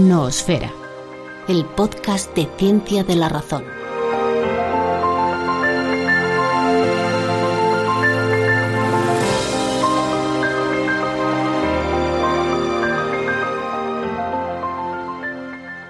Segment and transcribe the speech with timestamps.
[0.00, 0.72] Noosfera
[1.46, 3.64] el podcast de ciencia de la razón.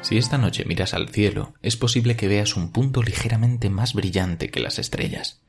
[0.03, 4.51] Si esta noche miras al cielo, es posible que veas un punto ligeramente más brillante
[4.51, 5.41] que las estrellas.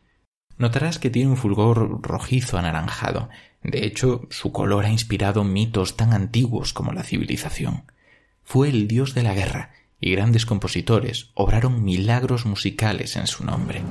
[0.59, 3.29] Notarás que tiene un fulgor rojizo anaranjado.
[3.63, 7.85] De hecho, su color ha inspirado mitos tan antiguos como la civilización.
[8.51, 9.69] Fue el dios de la guerra
[10.01, 13.81] y grandes compositores obraron milagros musicales en su nombre.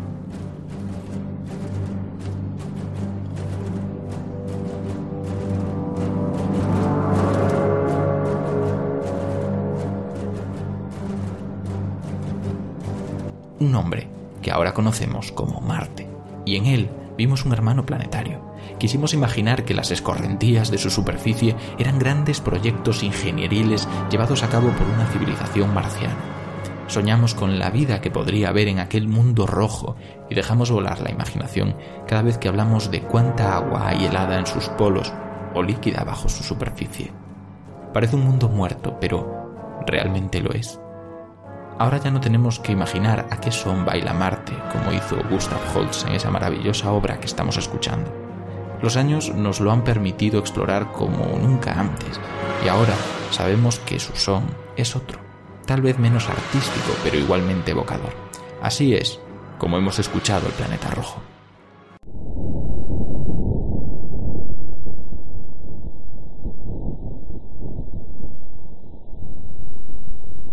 [13.61, 14.09] Un hombre
[14.43, 16.07] que ahora conocemos como Marte,
[16.45, 18.50] y en él vimos un hermano planetario.
[18.81, 24.71] Quisimos imaginar que las escorrentías de su superficie eran grandes proyectos ingenieriles llevados a cabo
[24.71, 26.17] por una civilización marciana.
[26.87, 29.97] Soñamos con la vida que podría haber en aquel mundo rojo
[30.31, 31.77] y dejamos volar la imaginación
[32.09, 35.13] cada vez que hablamos de cuánta agua hay helada en sus polos
[35.55, 37.13] o líquida bajo su superficie.
[37.93, 40.81] Parece un mundo muerto, pero ¿realmente lo es?
[41.79, 46.07] Ahora ya no tenemos que imaginar a qué son baila Marte, como hizo Gustav Holst
[46.07, 48.20] en esa maravillosa obra que estamos escuchando.
[48.83, 52.19] Los años nos lo han permitido explorar como nunca antes,
[52.65, 52.95] y ahora
[53.31, 54.45] sabemos que su son
[54.77, 55.19] es otro,
[55.67, 58.13] tal vez menos artístico, pero igualmente evocador.
[58.63, 59.21] Así es
[59.59, 61.21] como hemos escuchado el planeta rojo.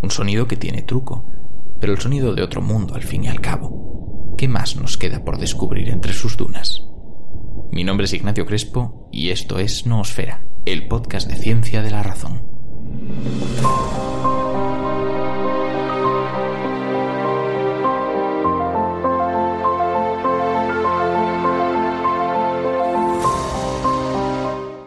[0.01, 1.25] Un sonido que tiene truco,
[1.79, 4.35] pero el sonido de otro mundo al fin y al cabo.
[4.37, 6.86] ¿Qué más nos queda por descubrir entre sus dunas?
[7.71, 12.01] Mi nombre es Ignacio Crespo y esto es Noosfera, el podcast de ciencia de la
[12.03, 12.41] razón.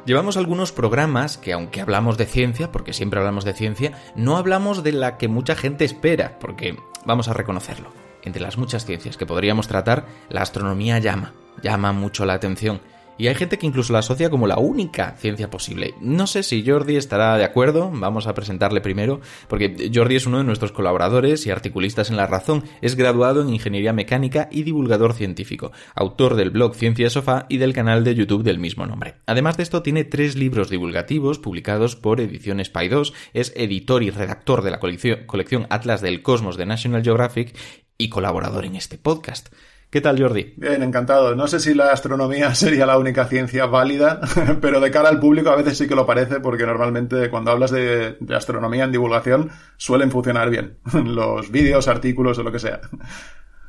[0.06, 4.82] Llevamos algunos programas que, aunque hablamos de ciencia, porque siempre hablamos de ciencia, no hablamos
[4.82, 8.09] de la que mucha gente espera, porque vamos a reconocerlo.
[8.22, 11.32] Entre las muchas ciencias que podríamos tratar, la astronomía llama,
[11.62, 12.80] llama mucho la atención
[13.20, 15.92] y hay gente que incluso la asocia como la única ciencia posible.
[16.00, 20.38] No sé si Jordi estará de acuerdo, vamos a presentarle primero, porque Jordi es uno
[20.38, 25.12] de nuestros colaboradores y articulistas en La Razón, es graduado en Ingeniería Mecánica y divulgador
[25.12, 29.16] científico, autor del blog Ciencia Sofá y del canal de YouTube del mismo nombre.
[29.26, 34.08] Además de esto, tiene tres libros divulgativos publicados por Ediciones Pay 2, es editor y
[34.08, 37.54] redactor de la colección Atlas del Cosmos de National Geographic
[37.98, 39.50] y colaborador en este podcast.
[39.90, 40.54] ¿Qué tal, Jordi?
[40.56, 41.34] Bien, encantado.
[41.34, 44.20] No sé si la astronomía sería la única ciencia válida,
[44.60, 47.72] pero de cara al público a veces sí que lo parece, porque normalmente cuando hablas
[47.72, 50.78] de, astronomía en divulgación suelen funcionar bien.
[51.04, 52.80] Los vídeos, artículos o lo que sea.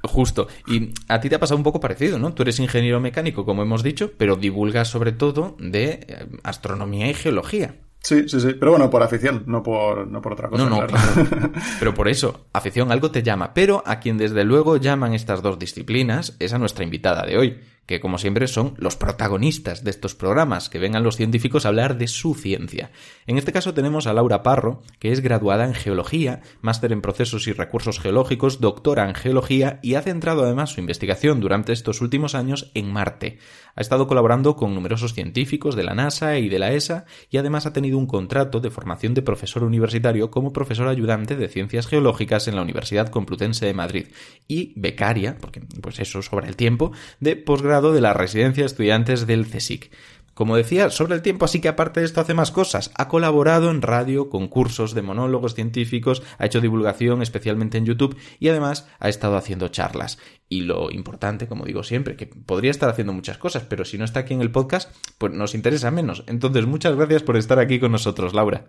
[0.04, 0.48] Justo.
[0.68, 2.34] Y a ti te ha pasado un poco parecido, ¿no?
[2.34, 7.14] Tú eres ingeniero mecánico, como hemos dicho, pero divulgas sobre todo de eh, astronomía y
[7.16, 7.76] geología.
[8.04, 8.54] Sí, sí, sí.
[8.60, 10.64] Pero bueno, por afición, no por, no por otra cosa.
[10.64, 11.52] No, no, claro.
[11.80, 13.54] Pero por eso, afición algo te llama.
[13.54, 17.60] Pero a quien desde luego llaman estas dos disciplinas es a nuestra invitada de hoy,
[17.92, 21.98] que como siempre son los protagonistas de estos programas, que vengan los científicos a hablar
[21.98, 22.92] de su ciencia.
[23.28, 27.48] En este caso tenemos a Laura Parro, que es graduada en Geología, máster en Procesos
[27.48, 32.34] y Recursos Geológicos, doctora en Geología y ha centrado además su investigación durante estos últimos
[32.34, 33.40] años en Marte.
[33.76, 37.66] Ha estado colaborando con numerosos científicos de la NASA y de la ESA y además
[37.66, 42.48] ha tenido un contrato de formación de profesor universitario como profesor ayudante de Ciencias Geológicas
[42.48, 44.08] en la Universidad Complutense de Madrid
[44.48, 49.26] y becaria, porque pues eso sobre el tiempo, de posgrado de la Residencia de Estudiantes
[49.26, 49.92] del CSIC.
[50.34, 52.92] Como decía, sobre el tiempo, así que aparte de esto hace más cosas.
[52.96, 58.48] Ha colaborado en radio, concursos de monólogos científicos, ha hecho divulgación especialmente en YouTube y
[58.48, 60.20] además ha estado haciendo charlas.
[60.48, 64.06] Y lo importante, como digo siempre, que podría estar haciendo muchas cosas, pero si no
[64.06, 66.24] está aquí en el podcast, pues nos interesa menos.
[66.28, 68.68] Entonces, muchas gracias por estar aquí con nosotros, Laura.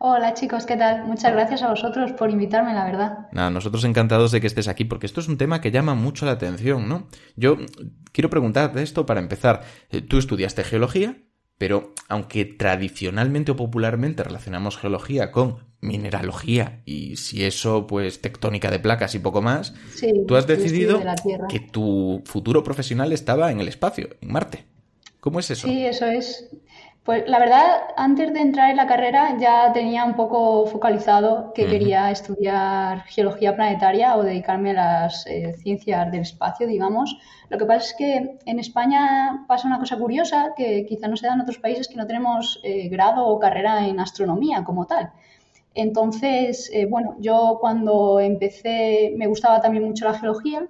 [0.00, 1.04] Hola chicos, ¿qué tal?
[1.06, 3.26] Muchas gracias a vosotros por invitarme, la verdad.
[3.32, 6.24] Nada, nosotros encantados de que estés aquí, porque esto es un tema que llama mucho
[6.24, 7.08] la atención, ¿no?
[7.34, 7.56] Yo
[8.12, 9.62] quiero preguntarte esto para empezar.
[9.90, 11.16] Eh, tú estudiaste geología,
[11.58, 18.78] pero aunque tradicionalmente o popularmente relacionamos geología con mineralogía y si eso, pues tectónica de
[18.78, 19.74] placas y poco más,
[20.28, 21.02] tú has decidido
[21.48, 24.64] que tu futuro profesional estaba en el espacio, en Marte.
[25.20, 25.66] ¿Cómo es eso?
[25.66, 26.48] Sí, eso es.
[27.08, 31.64] Pues la verdad, antes de entrar en la carrera ya tenía un poco focalizado que
[31.64, 37.16] quería estudiar geología planetaria o dedicarme a las eh, ciencias del espacio, digamos.
[37.48, 41.26] Lo que pasa es que en España pasa una cosa curiosa que quizá no se
[41.26, 45.10] da en otros países, que no tenemos eh, grado o carrera en astronomía como tal.
[45.74, 50.68] Entonces, eh, bueno, yo cuando empecé me gustaba también mucho la geología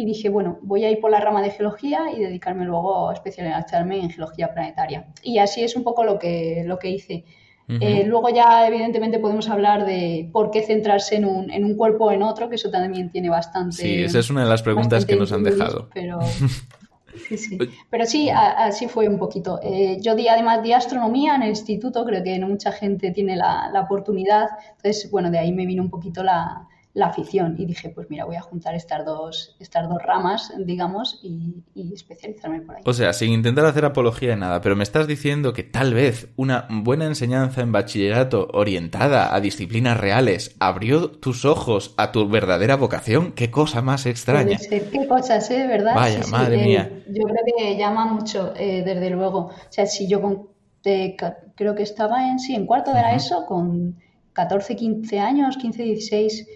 [0.00, 3.12] y dije, bueno, voy a ir por la rama de geología y dedicarme luego a
[3.12, 5.06] especializarme en geología planetaria.
[5.22, 7.24] Y así es un poco lo que, lo que hice.
[7.68, 12.06] Eh, luego ya, evidentemente, podemos hablar de por qué centrarse en un, en un cuerpo
[12.06, 13.76] o en otro, que eso también tiene bastante...
[13.76, 15.88] Sí, esa es una de las preguntas que nos han dejado.
[15.94, 16.18] Pero,
[17.28, 17.58] sí, sí.
[17.88, 19.60] pero sí, así fue un poquito.
[19.62, 23.36] Eh, yo di además di astronomía en el instituto, creo que no mucha gente tiene
[23.36, 24.48] la, la oportunidad.
[24.78, 28.24] Entonces, bueno, de ahí me vino un poquito la, la afición y dije, pues mira,
[28.24, 31.62] voy a juntar estas dos, estas dos ramas, digamos, y,
[31.94, 32.82] especializarme por ahí.
[32.84, 36.28] O sea, sin intentar hacer apología de nada, pero me estás diciendo que tal vez
[36.36, 42.74] una buena enseñanza en bachillerato orientada a disciplinas reales abrió tus ojos a tu verdadera
[42.74, 43.32] vocación.
[43.32, 44.58] Qué cosa más extraña.
[44.58, 45.66] qué cosas, ¿eh?
[45.68, 45.94] ¿Verdad?
[45.94, 46.90] Vaya, madre eh, mía.
[47.08, 49.38] yo creo que llama mucho, eh, desde luego.
[49.46, 50.48] O sea, si yo con,
[50.82, 53.96] creo que estaba en, sí, en cuarto de la ESO, con
[54.32, 56.46] 14, 15 años, 15, 16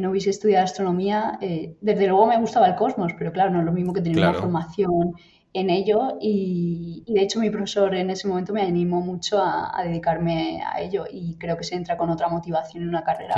[0.00, 3.64] no hubiese estudiado astronomía, eh, desde luego me gustaba el cosmos, pero claro, no es
[3.64, 5.14] lo mismo que tener una formación
[5.54, 10.60] en ello y, de hecho mi profesor en ese momento me animó mucho a, dedicarme
[10.62, 13.34] a ello y creo que se entra con otra motivación en una carrera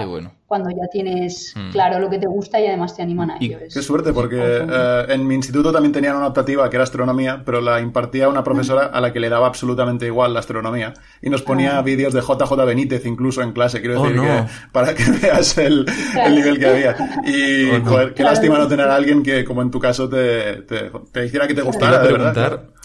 [0.46, 1.70] cuando ya tienes hmm.
[1.72, 3.58] claro lo que te gusta y además te animan a ello.
[3.58, 7.60] qué suerte porque eh, en mi instituto también tenían una optativa que era astronomía pero
[7.60, 11.42] la impartía una profesora a la que le daba absolutamente igual la astronomía y nos
[11.42, 11.82] ponía ah.
[11.82, 15.86] vídeos de JJ Benítez incluso en clase, quiero decir oh, que para que veas el,
[16.30, 16.96] nivel que había.
[17.26, 20.90] Y oh, qué lástima no tener a alguien que como en tu caso te, te,
[21.12, 22.76] te hiciera que te gustara preguntar.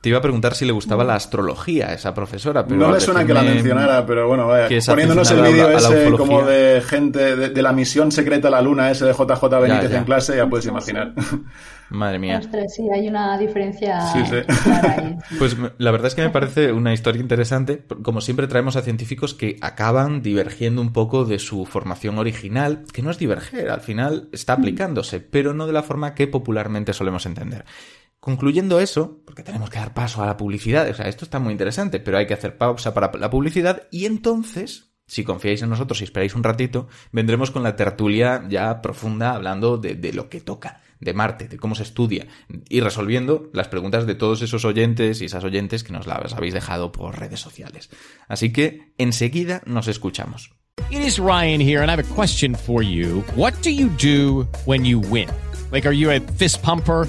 [0.00, 3.00] Te iba a preguntar si le gustaba la astrología a esa profesora, pero no me
[3.00, 7.62] suena que la mencionara, pero bueno, vaya, poniéndonos el vídeo ese como de gente de,
[7.62, 11.12] la misión secreta a la luna, ese de JJ Benítez en clase, ya puedes imaginar.
[11.90, 12.40] Madre mía.
[12.68, 14.00] sí, hay una diferencia.
[14.12, 14.36] Sí, sí.
[15.38, 17.84] Pues la verdad es que me parece una historia interesante.
[18.02, 23.02] Como siempre traemos a científicos que acaban divergiendo un poco de su formación original, que
[23.02, 24.60] no es diverger, al final está mm.
[24.60, 27.64] aplicándose, pero no de la forma que popularmente solemos entender.
[28.20, 31.52] Concluyendo eso, porque tenemos que dar paso a la publicidad, o sea, esto está muy
[31.52, 36.00] interesante, pero hay que hacer pausa para la publicidad y entonces, si confiáis en nosotros
[36.00, 40.82] y esperáis un ratito, vendremos con la tertulia ya profunda hablando de, lo que toca,
[41.00, 42.26] de Marte, de cómo se estudia
[42.68, 46.52] y resolviendo las preguntas de todos esos oyentes y esas oyentes que nos las habéis
[46.52, 47.88] dejado por redes sociales.
[48.28, 50.52] Así que enseguida nos escuchamos.
[50.90, 53.24] It is Ryan here and I have a question for you.
[53.34, 55.28] What do you do when you win?
[55.72, 57.08] Like are you a fist pumper?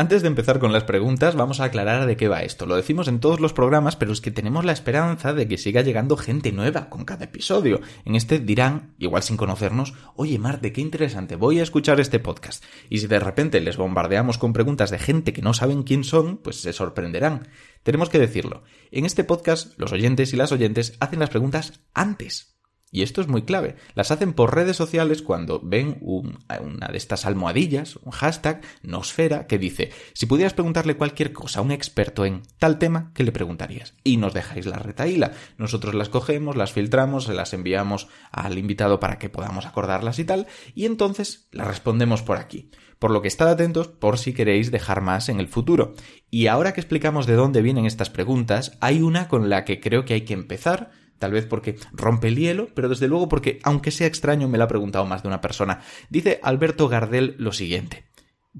[0.00, 2.66] Antes de empezar con las preguntas, vamos a aclarar de qué va esto.
[2.66, 5.82] Lo decimos en todos los programas, pero es que tenemos la esperanza de que siga
[5.82, 7.80] llegando gente nueva con cada episodio.
[8.04, 12.62] En este dirán, igual sin conocernos, oye Marte, qué interesante, voy a escuchar este podcast.
[12.88, 16.36] Y si de repente les bombardeamos con preguntas de gente que no saben quién son,
[16.36, 17.48] pues se sorprenderán.
[17.82, 18.62] Tenemos que decirlo.
[18.92, 22.57] En este podcast, los oyentes y las oyentes hacen las preguntas antes
[22.90, 23.76] y esto es muy clave.
[23.94, 29.58] Las hacen por redes sociales cuando ven una de estas almohadillas, un hashtag, nosfera, que
[29.58, 33.94] dice, si pudieras preguntarle cualquier cosa a un experto en tal tema, ¿qué le preguntarías?
[34.04, 35.32] Y nos dejáis la retaíla.
[35.58, 40.24] Nosotros las cogemos, las filtramos, se las enviamos al invitado para que podamos acordarlas y
[40.24, 42.70] tal, y entonces las respondemos por aquí.
[42.98, 45.94] Por lo que estad atentos por si queréis dejar más en el futuro.
[46.30, 50.04] Y ahora que explicamos de dónde vienen estas preguntas, hay una con la que creo
[50.04, 53.90] que hay que empezar, Tal vez porque rompe el hielo, pero desde luego porque, aunque
[53.90, 55.80] sea extraño, me lo ha preguntado más de una persona.
[56.10, 58.04] Dice Alberto Gardel lo siguiente.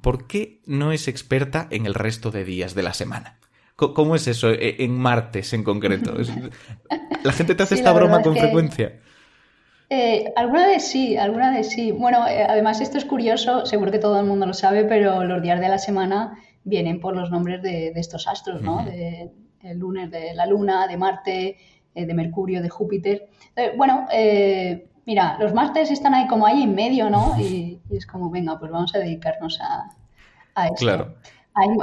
[0.02, 3.38] ¿Por qué no es experta en el resto de días de la semana?
[3.76, 6.14] ¿Cómo es eso e, en martes en concreto?
[7.22, 9.00] ¿La gente te hace esta broma con frecuencia?
[9.88, 11.92] Eh, alguna vez sí, alguna vez sí.
[11.92, 15.40] Bueno, eh, además esto es curioso, seguro que todo el mundo lo sabe, pero los
[15.40, 18.84] días de la semana vienen por los nombres de, estos astros, ¿no?
[18.84, 19.30] de,
[19.62, 21.56] el lunes de la luna, de Marte,
[21.95, 23.28] eh, de Mercurio, de Júpiter.
[23.57, 27.35] Eh, bueno, eh, mira, los másteres están ahí como ahí en medio, ¿no?
[27.38, 29.90] Y, es como, venga, pues vamos a dedicarnos a,
[30.54, 30.76] a esto.
[30.78, 31.14] Claro.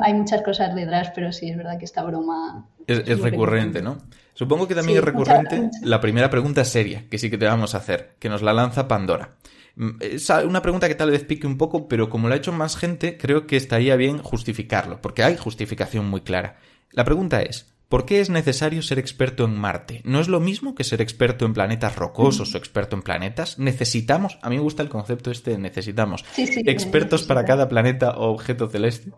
[0.04, 2.66] Hay, muchas cosas detrás, pero sí, es verdad que esta broma...
[2.88, 3.98] Es, recurrente, ¿no?
[4.34, 7.80] Supongo que también es recurrente la primera pregunta seria, que sí que te vamos a
[7.80, 9.32] hacer, que nos la lanza Pandora.
[9.76, 12.54] Mm, es una pregunta que tal vez pique un poco, pero como lo ha hecho
[12.54, 16.58] más gente, creo que estaría bien justificarlo, porque hay justificación muy clara.
[16.92, 20.02] La pregunta es, ¿Por qué es necesario ser experto en Marte?
[20.04, 23.58] ¿No es lo mismo que ser experto en planetas rocosos o experto en planetas?
[23.58, 24.38] ¿Necesitamos?
[24.42, 26.26] A mí me gusta el concepto este de necesitamos.
[26.36, 29.14] ¿Expertos para cada planeta o objeto celeste?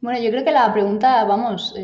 [0.00, 1.74] Bueno, yo creo que la pregunta, vamos,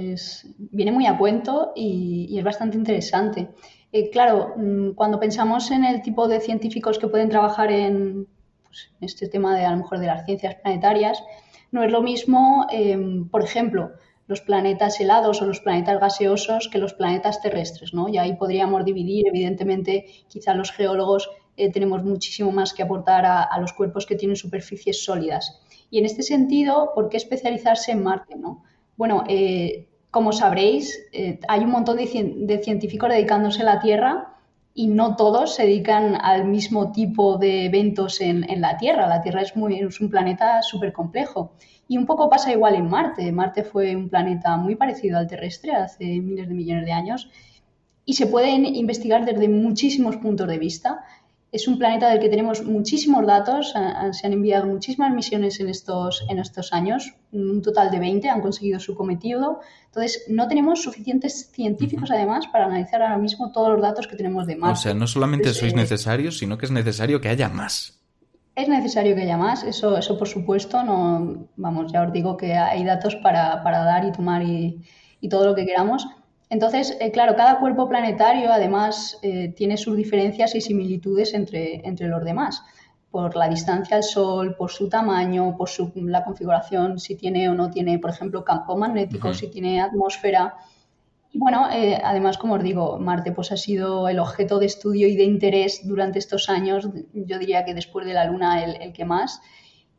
[0.59, 3.49] viene muy a cuento y, es bastante interesante.
[3.90, 8.28] Eh, claro, mm, cuando pensamos en el tipo de científicos que pueden trabajar en,
[8.62, 11.21] pues, este tema de a lo mejor de las ciencias planetarias,
[11.73, 13.90] no es lo mismo, em, por ejemplo,
[14.26, 18.09] los planetas helados o los planetas gaseosos que los planetas terrestres, ¿no?
[18.09, 23.59] Y ahí podríamos dividir, evidentemente, quizá los geólogos eh, tenemos muchísimo más que aportar a,
[23.61, 25.61] los cuerpos que tienen superficies sólidas.
[25.90, 28.64] Y en este sentido, ¿por qué especializarse en Marte, no?
[28.97, 34.34] Bueno, eh, como sabréis, eh, hay un montón de, científicos dedicándose a la Tierra
[34.75, 39.07] y no todos se dedican al mismo tipo de eventos en, en la Tierra.
[39.07, 41.52] La Tierra es, muy, es un planeta súper complejo.
[41.87, 43.31] Y un poco pasa igual en Marte.
[43.31, 47.31] Marte fue un planeta muy parecido al terrestre hace miles de millones de años
[48.04, 51.04] y se pueden investigar desde muchísimos puntos de vista.
[51.54, 53.75] Es un planeta del que tenemos muchísimos datos,
[54.11, 58.40] se han enviado muchísimas misiones en estos, en estos años, un total de 20 han
[58.40, 59.61] conseguido su cometido.
[59.87, 64.49] Entonces, no tenemos suficientes científicos, además, para analizar ahora mismo todos los datos que tenemos
[64.49, 64.80] de Marte.
[64.80, 68.00] O sea, no solamente sois eh, necesarios, sino que es necesario que haya más.
[68.56, 72.54] Es necesario que haya más, eso, eso por supuesto, no, vamos, ya os digo que
[72.54, 74.82] hay datos para, dar y tomar y,
[75.30, 76.04] todo lo que queramos.
[76.54, 82.06] Entonces, eh, claro, cada cuerpo planetario además eh, tiene sus diferencias y similitudes entre, entre
[82.06, 82.62] los demás,
[83.11, 87.54] por la distancia al Sol, por su tamaño, por su, la configuración, si tiene o
[87.54, 90.54] no tiene, por ejemplo, campo magnético, si tiene atmósfera.
[91.32, 95.08] Y bueno, eh, además, como os digo, Marte pues, ha sido el objeto de estudio
[95.08, 99.04] y de interés durante estos años, yo diría que después de la Luna el, que
[99.04, 99.42] más.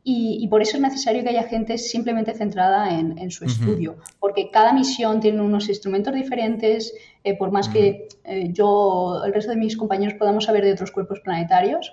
[0.08, 4.72] Y, por eso es necesario que haya gente simplemente centrada en, su estudio, porque cada
[4.72, 6.94] misión tiene unos instrumentos diferentes,
[7.24, 10.92] eh, por más que eh, yo, el resto de mis compañeros podamos saber de otros
[10.92, 11.92] cuerpos planetarios,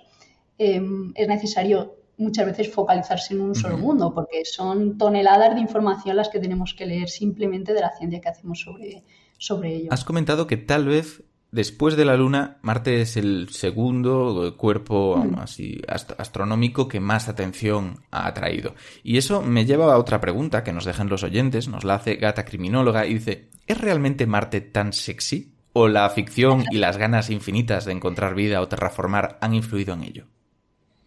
[0.59, 6.15] em, es necesario muchas veces focalizarse en un solo mundo, porque son toneladas de información
[6.15, 9.03] las que tenemos que leer simplemente de la ciencia que hacemos sobre,
[9.39, 9.87] sobre ello.
[9.91, 11.23] Has comentado que tal vez
[11.53, 15.39] después de la Luna, Marte es el segundo cuerpo mm.
[15.39, 18.75] así astronómico que más atención ha atraído.
[19.03, 22.15] Y eso me lleva a otra pregunta que nos dejan los oyentes, nos la hace
[22.15, 25.53] Gata Criminóloga y dice, ¿es realmente Marte tan sexy?
[25.75, 30.03] ¿O la ficción y las ganas infinitas de encontrar vida o terraformar han influido en
[30.03, 30.27] ello?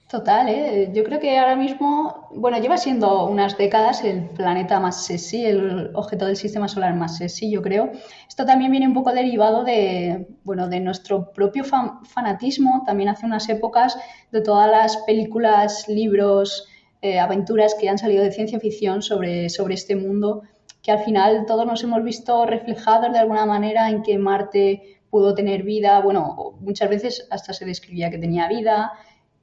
[0.09, 0.93] Total, ¿eh?
[0.95, 5.91] yo creo que ahora mismo, bueno, lleva siendo unas décadas el planeta más sexy, el
[5.95, 7.91] objeto del sistema solar más sexy, yo creo.
[8.29, 13.49] Esto también viene un poco derivado de, bueno, de nuestro propio fanatismo, también hace unas
[13.49, 13.99] épocas,
[14.31, 16.69] de todas las películas, libros,
[17.03, 20.43] eh, aventuras que han salido de ciencia ficción sobre, sobre este mundo,
[20.83, 25.35] que al final todos nos hemos visto reflejados de alguna manera en que Marte pudo
[25.35, 28.93] tener vida, bueno, muchas veces hasta se describía que tenía vida,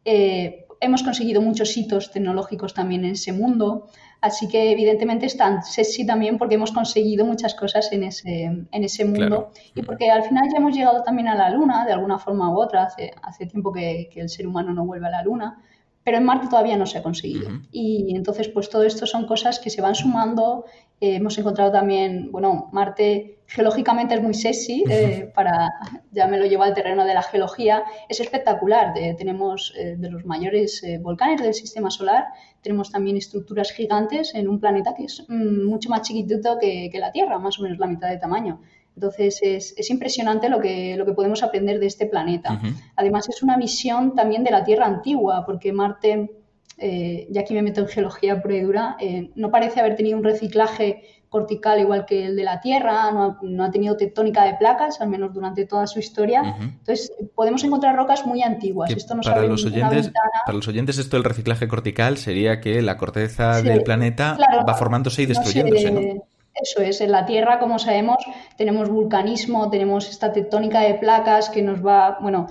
[0.05, 3.87] eh, hemos conseguido muchos hitos tecnológicos también en ese mundo,
[4.21, 8.83] así que evidentemente es tan sexy también porque hemos conseguido muchas cosas en ese, en
[8.83, 12.19] ese mundo y porque al final ya hemos llegado también a la Luna de alguna
[12.19, 15.23] forma u otra, hace, hace tiempo que, que el ser humano no vuelve a la
[15.23, 15.57] Luna
[16.03, 17.49] pero en Marte todavía no se ha conseguido.
[17.71, 20.65] Y entonces, pues todo esto son cosas que se van sumando.
[20.99, 25.69] Eh, hemos encontrado también, bueno, Marte geológicamente es muy sexy, eh, para,
[26.11, 28.93] ya me lo llevo al terreno de la geología, es espectacular.
[29.17, 32.25] tenemos eh, de los mayores volcanes del sistema solar,
[32.61, 36.99] tenemos también estructuras gigantes en un planeta que es mm, mucho más chiquitito que, que
[36.99, 38.59] la Tierra, más o menos la mitad de tamaño.
[38.95, 42.61] Entonces es, impresionante lo que, lo que podemos aprender de este planeta.
[42.95, 46.31] Además es una visión también de la Tierra antigua, porque Marte,
[46.77, 50.17] eh, ya aquí me meto en geología pura y dura, eh, no parece haber tenido
[50.17, 55.01] un reciclaje cortical igual que el de la Tierra, no ha, tenido tectónica de placas,
[55.01, 56.55] al menos durante toda su historia.
[56.61, 58.91] Entonces, podemos encontrar rocas muy antiguas.
[58.91, 60.11] Esto para, los oyentes,
[60.45, 64.37] para los oyentes, esto del reciclaje cortical sería que la corteza del planeta
[64.69, 66.23] va formándose y destruyéndose, ¿no?
[66.53, 68.17] Eso es, en la Tierra, como sabemos,
[68.55, 72.47] tenemos vulcanismo, tenemos esta tectónica de placas que nos va, bueno,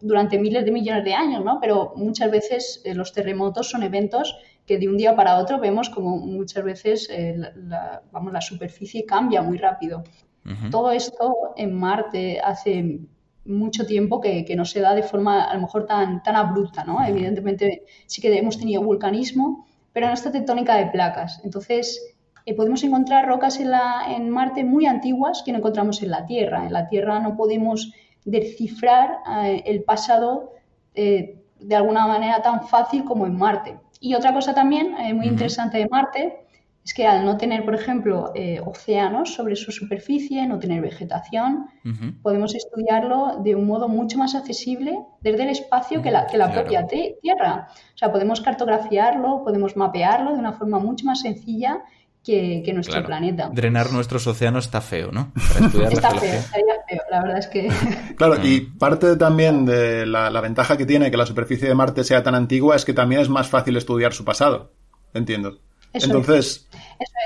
[0.00, 1.58] durante miles de millones de años, ¿no?
[1.60, 5.88] Pero muchas veces eh, los terremotos son eventos que de un día para otro vemos
[5.88, 10.02] como muchas veces eh, la, vamos, la superficie cambia muy rápido.
[10.70, 13.00] Todo esto en Marte hace
[13.44, 16.84] mucho tiempo que, que, no se da de forma a lo mejor tan, tan abrupta,
[16.84, 17.04] ¿no?
[17.04, 21.40] Evidentemente sí que hemos tenido vulcanismo, pero no esta tectónica de placas.
[21.42, 26.10] Entonces, eh, podemos encontrar rocas en, la, en Marte muy antiguas que no encontramos en
[26.10, 26.64] la Tierra.
[26.64, 27.92] En la Tierra no podemos
[28.24, 30.52] descifrar eh, el pasado
[30.94, 33.76] de alguna manera tan fácil como en Marte.
[34.00, 36.46] Y otra cosa también muy interesante de Marte
[36.84, 38.32] es que al no tener, por ejemplo,
[38.64, 41.66] océanos sobre su superficie, no tener vegetación,
[42.22, 46.52] podemos estudiarlo de un modo mucho más accesible desde el espacio que la, que la
[46.52, 47.68] propia Tierra.
[47.94, 51.82] O sea, podemos cartografiarlo, podemos mapearlo de una forma mucho más sencilla
[52.26, 53.50] que, nuestro planeta.
[53.52, 55.32] Drenar nuestros océanos está feo, ¿no?
[55.36, 57.68] está feo, estaría feo, la verdad es que...
[58.16, 62.22] Claro, y parte también de la, ventaja que tiene que la superficie de Marte sea
[62.22, 64.72] tan antigua es que también es más fácil estudiar su pasado,
[65.14, 65.58] entiendo.
[65.92, 66.68] Entonces,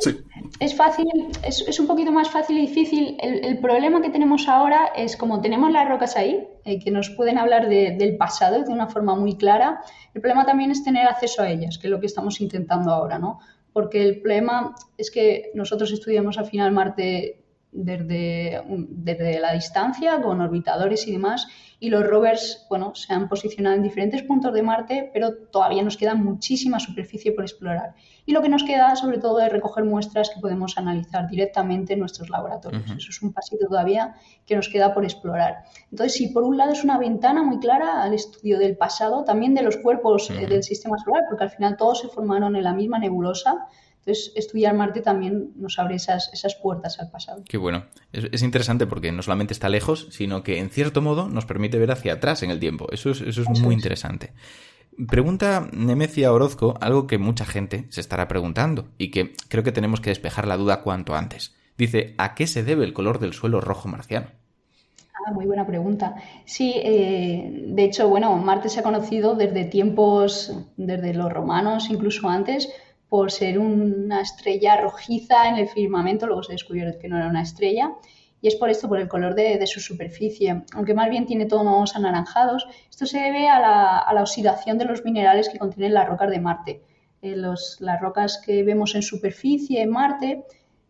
[0.04, 0.16] es.
[0.60, 0.74] es.
[0.76, 1.06] fácil,
[1.42, 3.16] es, un poquito más fácil y difícil.
[3.20, 7.38] El, problema que tenemos ahora es como tenemos las rocas ahí, eh, que nos pueden
[7.38, 9.80] hablar del pasado de una forma muy clara,
[10.14, 13.18] el problema también es tener acceso a ellas, que es lo que estamos intentando ahora,
[13.18, 13.40] ¿no?
[13.72, 17.40] Porque el problema es que nosotros estudiamos al final Marte
[17.72, 21.46] desde, desde la distancia, con orbitadores y demás,
[21.82, 25.96] y los rovers, bueno, se han posicionado en diferentes puntos de Marte, pero todavía nos
[25.96, 27.94] queda muchísima superficie por explorar.
[28.26, 32.00] Y lo que nos queda, sobre todo, es recoger muestras que podemos analizar directamente en
[32.00, 32.84] nuestros laboratorios.
[32.84, 35.64] Eso es un pasito todavía que nos queda por explorar.
[35.90, 39.54] Entonces, si por un lado es una ventana muy clara al estudio del pasado, también
[39.54, 42.74] de los cuerpos eh, del sistema solar, porque al final todos se formaron en la
[42.74, 43.68] misma nebulosa,
[44.10, 47.42] entonces, estudiar Marte también nos abre esas, esas puertas al pasado.
[47.48, 47.84] Qué bueno.
[48.12, 51.92] Es, interesante porque no solamente está lejos, sino que en cierto modo nos permite ver
[51.92, 52.88] hacia atrás en el tiempo.
[52.90, 54.32] Eso es, eso es muy interesante.
[55.08, 60.00] Pregunta Nemecia Orozco algo que mucha gente se estará preguntando y que creo que tenemos
[60.00, 61.54] que despejar la duda cuanto antes.
[61.78, 64.26] Dice, ¿a qué se debe el color del suelo rojo marciano?
[65.26, 66.16] Ah, muy buena pregunta.
[66.44, 72.28] Sí, eh, de hecho, bueno, Marte se ha conocido desde tiempos, desde los romanos, incluso
[72.28, 72.68] antes,
[73.10, 77.42] por ser una estrella rojiza en el firmamento, luego se descubrió que no era una
[77.42, 77.90] estrella,
[78.40, 81.94] y es por esto, por el color de, su superficie, aunque más bien tiene tonos
[81.94, 82.66] anaranjados.
[82.88, 86.82] Esto se debe a la, oxidación de los minerales que contienen las rocas de Marte.
[87.20, 90.44] Eh, las rocas que vemos en superficie en Marte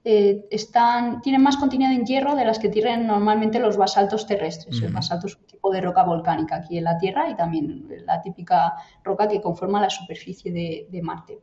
[0.05, 4.81] eh, están, tienen más contenido en hierro de las que tienen normalmente los basaltos terrestres.
[4.81, 8.21] El basalto es un tipo de roca volcánica aquí en la Tierra y también la
[8.21, 11.39] típica roca que conforma la superficie de Marte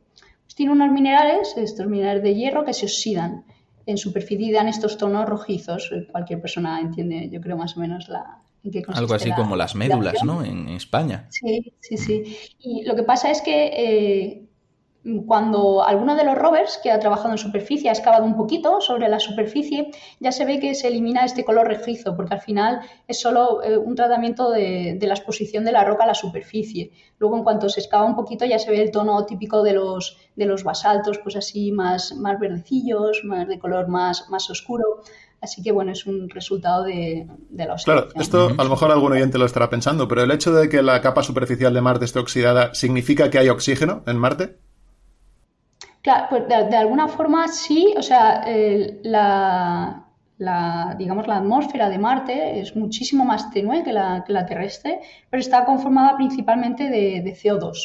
[0.54, 3.44] tiene unos minerales, estos minerales de hierro, que se oxidan
[3.86, 5.90] en superficie y dan estos tonos rojizos.
[6.10, 9.74] Cualquier persona entiende, yo creo, más o menos la, en qué Algo así como las
[9.74, 10.44] médulas, ¿no?
[10.44, 11.26] En España.
[11.30, 12.36] Sí, sí, sí.
[12.58, 14.47] Y lo que pasa es que eh,
[15.26, 19.08] cuando alguno de los rovers que ha trabajado en superficie ha excavado un poquito sobre
[19.08, 19.90] la superficie,
[20.20, 23.76] ya se ve que se elimina este color rejizo, porque al final es solo eh,
[23.76, 26.92] un tratamiento de, la exposición de la roca a la superficie.
[27.18, 30.18] Luego, en cuanto se excava un poquito, ya se ve el tono típico de los,
[30.36, 35.02] de los basaltos, pues así más, más verdecillos, más de color más, más oscuro.
[35.40, 38.08] Así que bueno, es un resultado de, la oxidación.
[38.08, 40.82] Claro, esto a lo mejor algún oyente lo estará pensando, pero el hecho de que
[40.82, 44.58] la capa superficial de Marte esté oxidada, ¿significa que hay oxígeno en Marte?
[46.02, 48.44] Claro, pues de, alguna forma sí, o sea,
[49.02, 55.64] la, digamos, la atmósfera de Marte es muchísimo más tenue que la, terrestre, pero está
[55.64, 57.76] conformada principalmente de, CO2.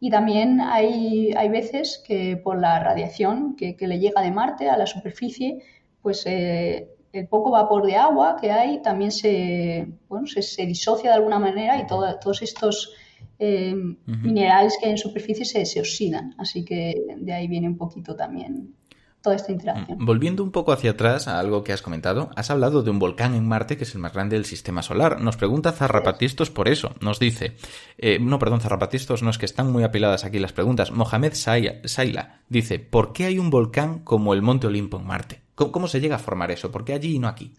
[0.00, 4.76] Y también hay, hay, veces que por la radiación que, le llega de Marte a
[4.76, 5.58] la superficie,
[6.00, 11.16] pues eh, el poco vapor de agua que hay también se, bueno, se, disocia de
[11.16, 12.94] alguna manera y todos estos
[13.38, 13.74] eh,
[14.06, 16.34] minerales que hay en superficie se, se oxidan.
[16.38, 18.74] Así que de ahí viene un poquito también
[19.22, 19.98] toda esta interacción.
[19.98, 22.98] Mm, volviendo un poco hacia atrás a algo que has comentado, has hablado de un
[22.98, 25.20] volcán en Marte que es el más grande del sistema solar.
[25.20, 26.94] Nos pregunta Zarrapatistos por eso.
[27.00, 27.56] Nos dice,
[27.98, 30.92] eh, no, perdón, Zarrapatistos, no es que están muy apiladas aquí las preguntas.
[30.92, 35.42] Mohamed Saila dice, ¿por qué hay un volcán como el Monte Olimpo en Marte?
[35.54, 36.70] ¿Cómo, se llega a formar eso?
[36.70, 37.52] ¿Por qué allí y no aquí?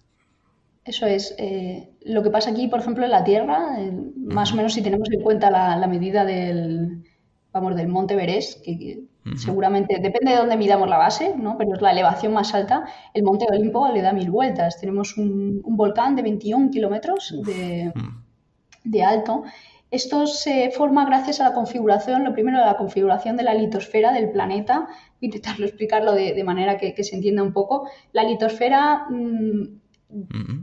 [0.90, 1.36] Eso es.
[1.38, 3.78] Eh, lo que pasa aquí, por ejemplo, en la Tierra,
[4.16, 7.04] más o menos si tenemos en cuenta la, medida del,
[7.54, 9.04] vamos, del Monte Everest, que
[9.38, 11.56] Seguramente, depende de dónde midamos la base, ¿no?
[11.56, 12.86] pero es la elevación más alta.
[13.14, 14.80] El Monte Olimpo le da mil vueltas.
[14.80, 18.24] Tenemos un, volcán de 21 kilómetros de, mm.
[18.86, 19.44] de, alto.
[19.92, 24.32] Esto se forma gracias a la configuración, lo primero, la configuración de la litosfera del
[24.32, 24.88] planeta.
[24.88, 27.88] Voy a intentarlo explicarlo de, manera que, se entienda un poco.
[28.14, 29.06] La litosfera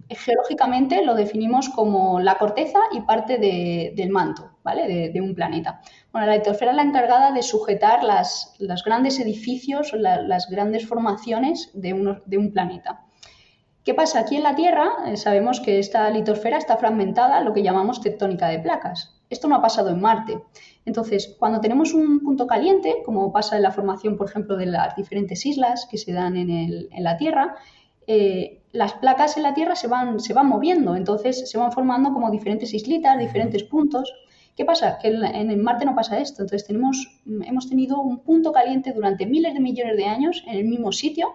[0.09, 5.11] Geológicamente lo definimos como la corteza y parte del manto, ¿vale?
[5.13, 5.81] De, un planeta.
[6.13, 11.71] Bueno, la litosfera es la encargada de sujetar las, los grandes edificios, las grandes formaciones
[11.75, 13.05] de, un planeta.
[13.85, 14.19] ¿Qué pasa?
[14.19, 18.49] Aquí en la Tierra eh, sabemos que esta litosfera está fragmentada, lo que llamamos tectónica
[18.49, 19.15] de placas.
[19.31, 20.43] Esto no ha pasado en Marte.
[20.85, 24.97] Entonces, cuando tenemos un punto caliente, como pasa en la formación, por ejemplo, de las
[24.97, 27.57] diferentes islas que se dan en la Tierra,
[28.07, 32.13] eh, las placas en la Tierra se van, se van moviendo, entonces se van formando
[32.13, 34.13] como diferentes islitas, diferentes puntos.
[34.57, 34.99] ¿Qué pasa?
[34.99, 36.43] Que en, Marte no pasa esto.
[36.43, 40.65] Entonces tenemos, hemos tenido un punto caliente durante miles de millones de años en el
[40.65, 41.35] mismo sitio,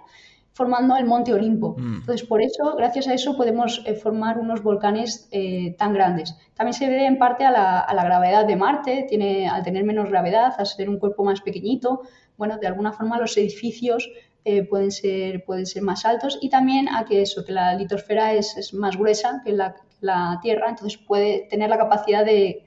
[0.53, 1.75] formando el Monte Olimpo.
[1.77, 1.97] Mm.
[1.99, 6.35] Entonces, por eso, gracias a eso, podemos eh, formar unos volcanes eh, tan grandes.
[6.55, 9.83] También se debe en parte a la, a la, gravedad de Marte, tiene, al tener
[9.83, 12.01] menos gravedad, al ser un cuerpo más pequeñito,
[12.37, 14.09] bueno, de alguna forma los edificios
[14.43, 18.33] eh, pueden, ser, pueden ser más altos y también a que eso, que la litosfera
[18.33, 22.65] es, más gruesa que la, la, Tierra, entonces puede tener la capacidad de,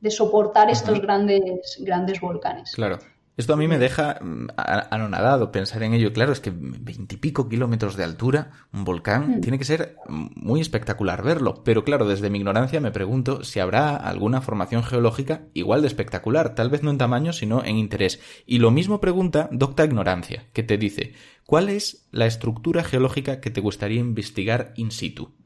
[0.00, 2.72] de soportar estos grandes, grandes volcanes.
[2.74, 2.98] Claro.
[3.38, 6.12] Esto a mí me deja mm, anonadado pensar en ello.
[6.12, 9.40] Claro, es que veintipico kilómetros de altura, un volcán, mm.
[9.42, 11.62] tiene que ser muy espectacular verlo.
[11.62, 16.56] Pero claro, desde mi ignorancia me pregunto si habrá alguna formación geológica igual de espectacular,
[16.56, 18.20] tal vez no en tamaño, sino en interés.
[18.44, 21.14] Y lo mismo pregunta Docta Ignorancia, que te dice,
[21.46, 25.37] ¿cuál es la estructura geológica que te gustaría investigar in situ?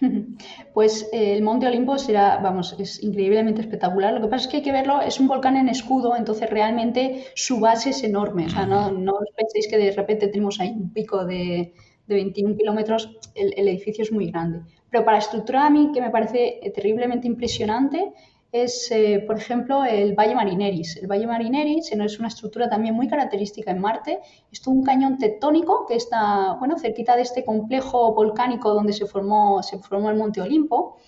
[0.74, 4.12] Pues eh, el Monte Olimpo será, vamos, es increíblemente espectacular.
[4.12, 7.24] Lo que pasa es que hay que verlo, es un volcán en escudo, entonces realmente
[7.34, 8.46] su base es enorme.
[8.46, 11.72] O sea, no, no os penséis que de repente tenemos ahí un pico de,
[12.06, 14.60] de 21 kilómetros, el, el, edificio es muy grande.
[14.90, 18.12] Pero para estructura a mí, que me parece terriblemente impresionante,
[18.62, 20.96] es, eh, por ejemplo, el Valle Marineris.
[20.96, 24.20] El Valle Marineris es una estructura también muy característica en Marte.
[24.50, 29.62] Es un cañón tectónico que está bueno, cerquita de este complejo volcánico donde se formó,
[29.62, 30.98] se formó el Monte Olimpo.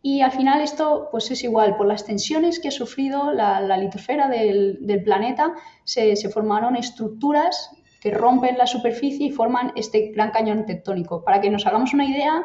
[0.00, 4.28] Y al final esto pues es igual, por las tensiones que ha sufrido la, litosfera
[4.28, 10.66] del, planeta, se, se, formaron estructuras que rompen la superficie y forman este gran cañón
[10.66, 11.24] tectónico.
[11.24, 12.44] Para que nos hagamos una idea,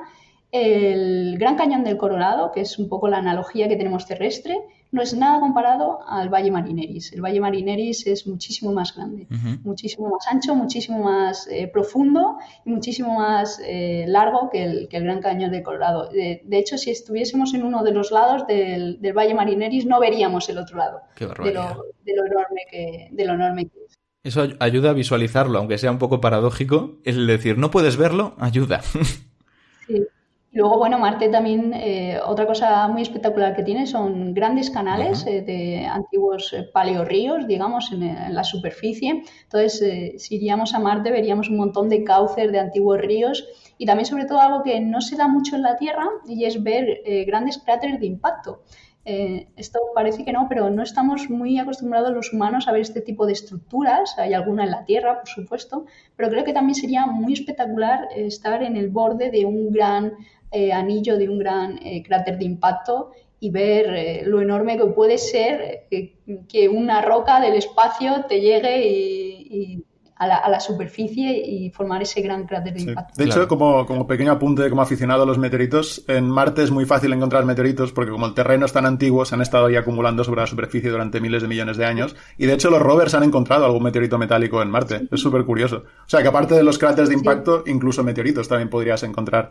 [0.53, 4.55] el Gran Cañón del Colorado, que es un poco la analogía que tenemos terrestre,
[4.91, 7.11] no es nada comparado al Valle Marineris.
[7.11, 9.25] El Valle Marineris es muchísimo más grande,
[9.63, 15.21] muchísimo más ancho, muchísimo más eh, profundo y muchísimo más eh, largo que el, Gran
[15.21, 16.09] Cañón del Colorado.
[16.11, 20.59] De, hecho, si estuviésemos en uno de los lados del, Valle Marineris, no veríamos el
[20.59, 23.97] otro lado de lo, enorme que, de lo enorme que es.
[24.23, 26.99] Eso ayuda a visualizarlo, aunque sea un poco paradójico.
[27.03, 28.81] Es decir, no puedes verlo, ayuda.
[30.53, 30.59] Sí.
[30.59, 35.41] Luego, bueno, Marte también, eh, otra cosa muy espectacular que tiene son grandes canales eh,
[35.41, 39.23] de antiguos eh, paleorríos, digamos, en, la superficie.
[39.43, 43.47] Entonces, si iríamos a Marte, veríamos un montón de cauces de antiguos ríos
[43.79, 46.61] y también, sobre todo, algo que no se da mucho en la Tierra y es
[46.61, 48.61] ver grandes cráteres de impacto.
[49.03, 53.25] esto parece que no, pero no estamos muy acostumbrados los humanos a ver este tipo
[53.25, 54.17] de estructuras.
[54.17, 55.85] Hay alguna en la Tierra, por supuesto,
[56.15, 60.13] pero creo que también sería muy espectacular estar en el borde de un gran
[60.53, 64.85] eh, anillo de un gran eh, cráter de impacto y ver eh, lo enorme que
[64.85, 69.83] puede ser que una roca del espacio te llegue y,
[70.15, 73.13] a la, superficie y formar ese gran cráter de impacto.
[73.17, 76.85] De hecho, como, como pequeño apunte, como aficionado a los meteoritos, en Marte es muy
[76.85, 80.23] fácil encontrar meteoritos porque como el terreno es tan antiguo, se han estado ahí acumulando
[80.23, 82.15] sobre la superficie durante miles de millones de años.
[82.37, 85.07] Y de hecho los rovers han encontrado algún meteorito metálico en Marte.
[85.11, 85.83] Es súper curioso.
[86.05, 89.49] O sea que aparte de los cráteres de impacto, incluso meteoritos también podrías encontrar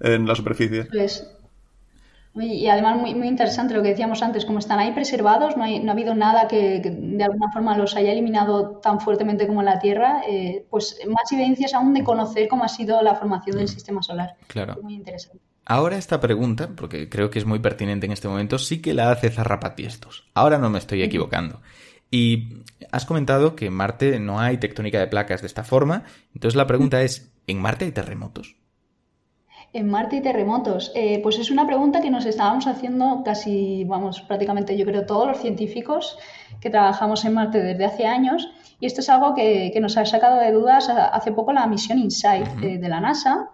[0.00, 0.84] en la superficie.
[0.84, 1.28] Pues,
[2.36, 5.92] y además muy, muy interesante lo que decíamos antes, como están ahí preservados, no, ha
[5.92, 10.22] habido nada que, de alguna forma los haya eliminado tan fuertemente como en la Tierra,
[10.28, 14.34] eh, pues más evidencias aún de conocer cómo ha sido la formación del sistema solar.
[14.48, 14.76] Claro.
[14.82, 15.38] Muy interesante.
[15.64, 19.12] Ahora esta pregunta, porque creo que es muy pertinente en este momento, sí que la
[19.12, 20.28] hace Zarrapatiestos.
[20.34, 21.60] Ahora no me estoy equivocando.
[22.10, 26.04] Y has comentado que en Marte no hay tectónica de placas de esta forma.
[26.34, 28.56] Entonces la pregunta es, ¿en Marte hay terremotos?
[29.74, 30.92] En Marte y terremotos.
[30.94, 35.26] Eh, pues es una pregunta que nos estábamos haciendo casi, vamos, prácticamente yo creo todos
[35.26, 36.16] los científicos
[36.60, 38.48] que trabajamos en Marte desde hace años.
[38.78, 42.46] Y esto es algo que, nos ha sacado de dudas hace poco la misión InSight
[42.62, 43.50] eh, de, la NASA.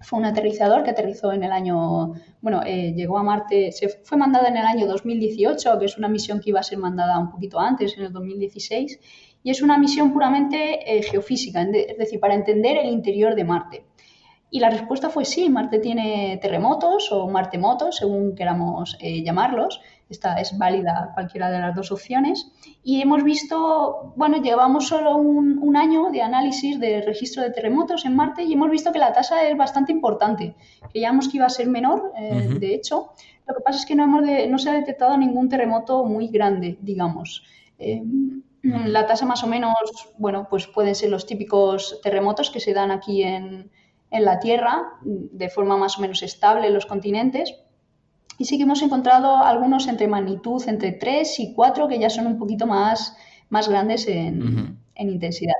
[0.00, 4.18] Fue un aterrizador que aterrizó en el año, bueno, eh, llegó a Marte, se fue
[4.18, 7.28] mandada en el año 2018, que es una misión que iba a ser mandada un
[7.28, 9.00] poquito antes, en el 2016.
[9.42, 13.89] Y es una misión puramente geofísica, es decir, para entender el interior de Marte.
[14.52, 19.80] Y la respuesta fue sí, Marte tiene terremotos o martemotos, según queramos eh, llamarlos.
[20.08, 22.50] Esta es válida cualquiera de las dos opciones.
[22.82, 28.16] Y hemos visto, bueno, llevamos solo un, año de análisis de registro de terremotos en
[28.16, 30.56] Marte y hemos visto que la tasa es bastante importante.
[30.90, 33.12] Creíamos que iba a ser menor, eh, de hecho.
[33.46, 36.76] Lo que pasa es que no, hemos no se ha detectado ningún terremoto muy grande,
[36.80, 37.44] digamos.
[37.78, 38.02] Eh,
[38.62, 39.74] la tasa más o menos,
[40.18, 43.70] bueno, pues pueden ser los típicos terremotos que se dan aquí en,
[44.10, 47.54] en la Tierra de forma más o menos estable en los continentes.
[48.38, 52.26] Y sí que hemos encontrado algunos entre magnitud entre 3 y 4 que ya son
[52.26, 53.16] un poquito más,
[53.50, 55.54] más grandes en, intensidad.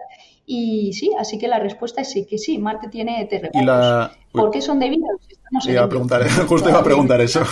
[0.46, 4.16] Y sí, así que la respuesta es sí, que sí, Marte tiene terremotos.
[4.32, 5.20] ¿Por qué son debidos?
[5.66, 7.42] iba a preguntar, justo iba a preguntar eso.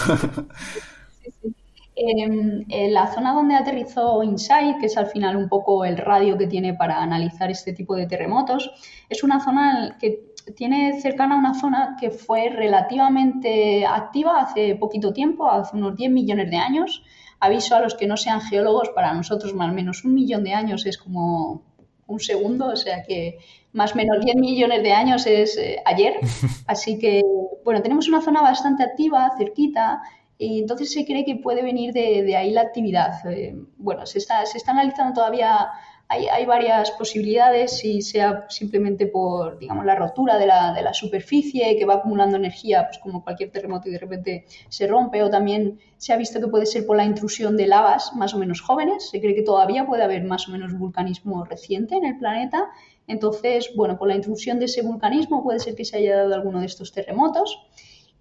[2.01, 6.39] Em, en la zona donde aterrizó InSight, que es al final un poco el radio
[6.39, 8.71] que tiene para analizar este tipo de terremotos,
[9.09, 15.13] es una zona que tiene cercana a una zona que fue relativamente activa hace poquito
[15.13, 17.03] tiempo, hace unos 10 millones de años.
[17.41, 20.55] Aviso a los que no sean geólogos, para nosotros más o menos un millón de
[20.55, 21.63] años es como
[22.07, 23.39] un segundo, o sea que
[23.73, 26.15] más o menos 10 millones de años es eh, ayer.
[26.67, 27.23] Así que,
[27.65, 30.03] bueno, tenemos una zona bastante activa, cerquita,
[30.39, 33.27] y entonces se cree que puede venir de, ahí la actividad.
[33.31, 35.69] Eh, bueno, se está, se está analizando todavía
[36.11, 41.77] hay, varias posibilidades, si sea simplemente por, digamos, la rotura de la, de la, superficie
[41.77, 45.79] que va acumulando energía, pues como cualquier terremoto y de repente se rompe, o también
[45.99, 49.11] se ha visto que puede ser por la intrusión de lavas más o menos jóvenes,
[49.11, 52.71] se cree que todavía puede haber más o menos vulcanismo reciente en el planeta,
[53.07, 56.61] entonces, bueno, por la intrusión de ese vulcanismo puede ser que se haya dado alguno
[56.61, 57.67] de estos terremotos.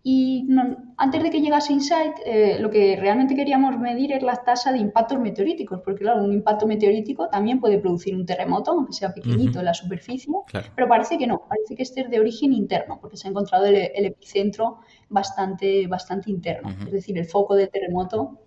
[0.04, 0.48] Y
[0.96, 4.80] antes de que llegase Insight, eh, lo que realmente queríamos medir es la tasa de
[4.80, 9.60] impactos meteoríticos, porque claro, un impacto meteorítico también puede producir un terremoto, aunque sea pequeñito
[9.60, 10.34] en la superficie,
[10.76, 13.66] pero parece que no, parece que este es de origen interno, porque se ha encontrado
[13.66, 14.80] el, epicentro
[15.10, 18.40] bastante, bastante interno, es decir, el foco del terremoto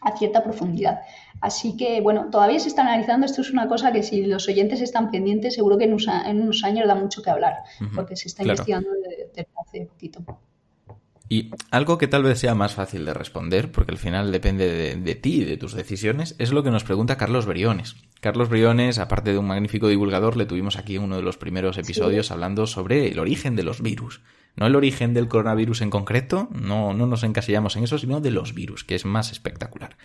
[0.00, 1.00] a cierta profundidad.
[1.40, 3.26] Así que, bueno, todavía se está analizando.
[3.26, 6.86] Esto es una cosa que si los oyentes están pendientes, seguro que en, unos años
[6.86, 7.56] da mucho que hablar,
[7.94, 8.90] porque se está investigando
[9.34, 10.24] desde hace poquito.
[11.28, 15.14] Y algo que tal vez sea más fácil de responder, porque al final depende de,
[15.16, 17.96] ti y de tus decisiones, es lo que nos pregunta Carlos Briones.
[18.20, 21.78] Carlos Briones, aparte de un magnífico divulgador, le tuvimos aquí en uno de los primeros
[21.78, 24.20] episodios hablando sobre el origen de los virus.
[24.54, 28.30] No el origen del coronavirus en concreto, no, no nos encasillamos en eso, sino de
[28.30, 29.96] los virus, que es más espectacular.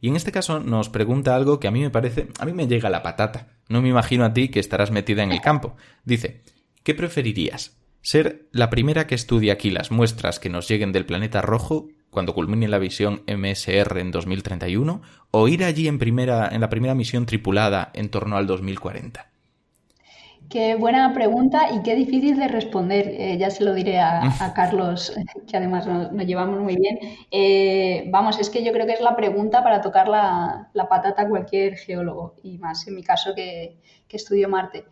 [0.00, 2.66] Y en este caso nos pregunta algo que a mí me parece, a mí me
[2.66, 3.48] llega la patata.
[3.68, 5.76] No me imagino a ti que estarás metida en el campo.
[6.04, 6.42] Dice,
[6.82, 7.78] ¿qué preferirías?
[8.04, 12.34] Ser la primera que estudie aquí las muestras que nos lleguen del planeta rojo cuando
[12.34, 17.24] culmine la visión MSR en 2031 o ir allí en, primera, en la primera misión
[17.24, 19.26] tripulada en torno al 2040?
[20.50, 23.08] Qué buena pregunta y qué difícil de responder.
[23.08, 24.20] Eh, ya se lo diré a,
[24.54, 25.14] Carlos,
[25.50, 26.98] que además nos, llevamos muy bien.
[27.30, 31.28] Eh, vamos, es que yo creo que es la pregunta para tocar la, patata a
[31.28, 34.84] cualquier geólogo, y más en mi caso que, que estudio Marte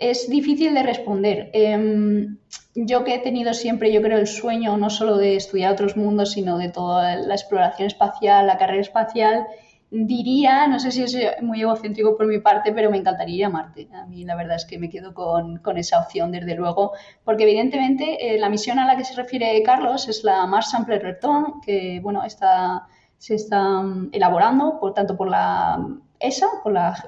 [0.00, 1.50] es difícil de responder.
[1.52, 2.38] Em,
[2.74, 6.32] yo que he tenido siempre, yo creo, el sueño no solo de estudiar otros mundos,
[6.32, 9.46] sino de toda la exploración espacial, la carrera espacial,
[9.90, 13.50] diría, no sé si es muy egocéntrico por mi parte, pero me encantaría ir a
[13.50, 13.88] Marte.
[13.92, 16.92] A mí la verdad es que me quedo con, esa opción, desde luego,
[17.24, 21.00] porque evidentemente eh, la misión a la que se refiere Carlos es la Mars Sample
[21.00, 22.86] Return, que bueno, está,
[23.18, 25.78] se está mm, elaborando, por tanto, por la
[26.20, 27.04] ESA, por la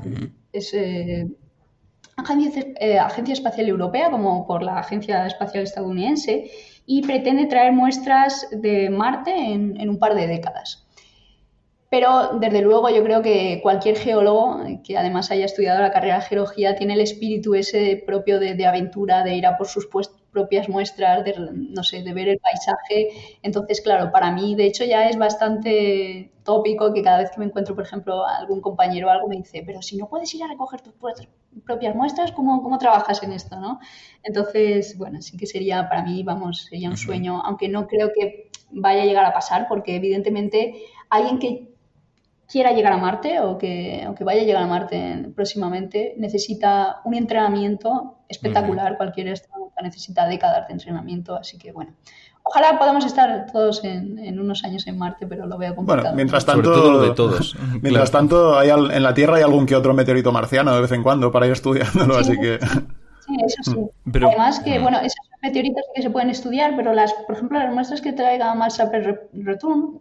[0.52, 1.28] eh,
[2.16, 6.50] Agencia, Espacial Europea como por la Agencia Espacial Estadounidense
[6.86, 10.82] y pretende traer muestras de Marte en un par de décadas.
[11.92, 16.22] Pero desde luego yo creo que cualquier geólogo que además haya estudiado la carrera de
[16.22, 19.86] geología tiene el espíritu ese propio de, aventura, de ir a por sus
[20.32, 23.38] propias muestras, de, no sé, de ver el paisaje.
[23.42, 27.46] Entonces, claro, para mí de hecho ya es bastante tópico que cada vez que me
[27.46, 30.48] encuentro, por ejemplo, algún compañero o algo me dice, pero si no puedes ir a
[30.48, 30.94] recoger tus
[31.64, 33.56] propias muestras, ¿cómo, cómo trabajas en esto?
[33.60, 33.78] ¿no?
[34.22, 38.50] Entonces, bueno, sí que sería para mí, vamos, sería un sueño, aunque no creo que
[38.70, 41.72] vaya a llegar a pasar, porque evidentemente alguien que
[42.48, 48.18] quiera llegar a Marte o que, vaya a llegar a Marte próximamente, necesita un entrenamiento
[48.28, 48.96] espectacular.
[48.96, 49.28] Cualquier
[49.82, 51.92] necesita décadas de entrenamiento, así que bueno.
[52.44, 56.02] Ojalá podamos estar todos en, unos años en Marte, pero lo veo complicado.
[56.02, 57.56] Bueno, mientras tanto, de todos.
[57.80, 61.04] mientras tanto, hay en la Tierra hay algún que otro meteorito marciano de vez en
[61.04, 62.58] cuando para ir estudiándolo, así que.
[63.26, 63.76] Sí, eso sí.
[64.10, 64.82] Pero, Además que, mm.
[64.82, 68.52] bueno, esos meteoritos que se pueden estudiar, pero las, por ejemplo, las muestras que traiga
[68.56, 68.82] Mars
[69.32, 70.00] Return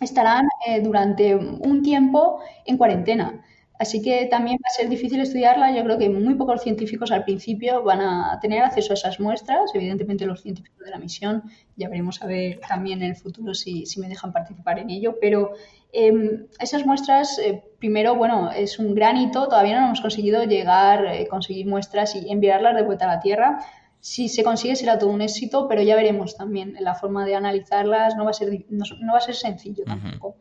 [0.00, 3.42] estarán eh, durante un tiempo en cuarentena.
[3.78, 5.74] Así que también va a ser difícil estudiarla.
[5.74, 9.70] Yo creo que muy pocos científicos al principio van a tener acceso a esas muestras.
[9.74, 11.42] Evidentemente los científicos de la misión,
[11.76, 15.16] ya veremos a ver también en el futuro si, me dejan participar en ello.
[15.20, 15.52] Pero
[15.92, 19.48] em, esas muestras, eh, primero, bueno, es un gran hito.
[19.48, 23.58] Todavía no hemos conseguido llegar, eh, conseguir muestras y enviarlas de vuelta a la Tierra
[24.02, 28.16] si se consigue será todo un éxito, pero ya veremos también la forma de analizarlas,
[28.16, 30.38] no va a ser, no, va a ser sencillo tampoco.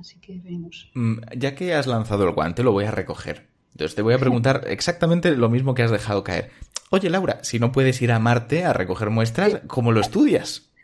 [0.00, 0.90] Así que veremos.
[0.94, 3.46] Mm, ya que has lanzado el guante, lo voy a recoger.
[3.72, 6.50] Entonces te voy a preguntar exactamente lo mismo que has dejado caer.
[6.90, 10.66] Oye, Laura, si no puedes ir a Marte a recoger muestras, ¿cómo lo estudias?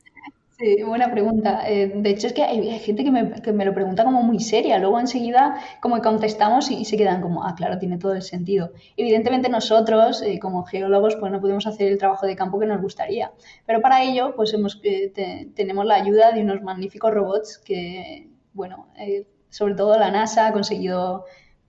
[0.58, 1.68] Sí, buena pregunta.
[1.68, 4.78] Eh, de hecho, es que hay, gente que me, lo pregunta como muy seria.
[4.78, 8.72] Luego enseguida como que contestamos y, se quedan como, ah, claro, tiene todo el sentido.
[8.96, 12.80] Evidentemente nosotros, eh, como geólogos, pues no podemos hacer el trabajo de campo que nos
[12.80, 13.32] gustaría.
[13.66, 18.88] Pero para ello, pues hemos, eh, tenemos la ayuda de unos magníficos robots que, bueno,
[19.50, 21.24] sobre todo la NASA ha conseguido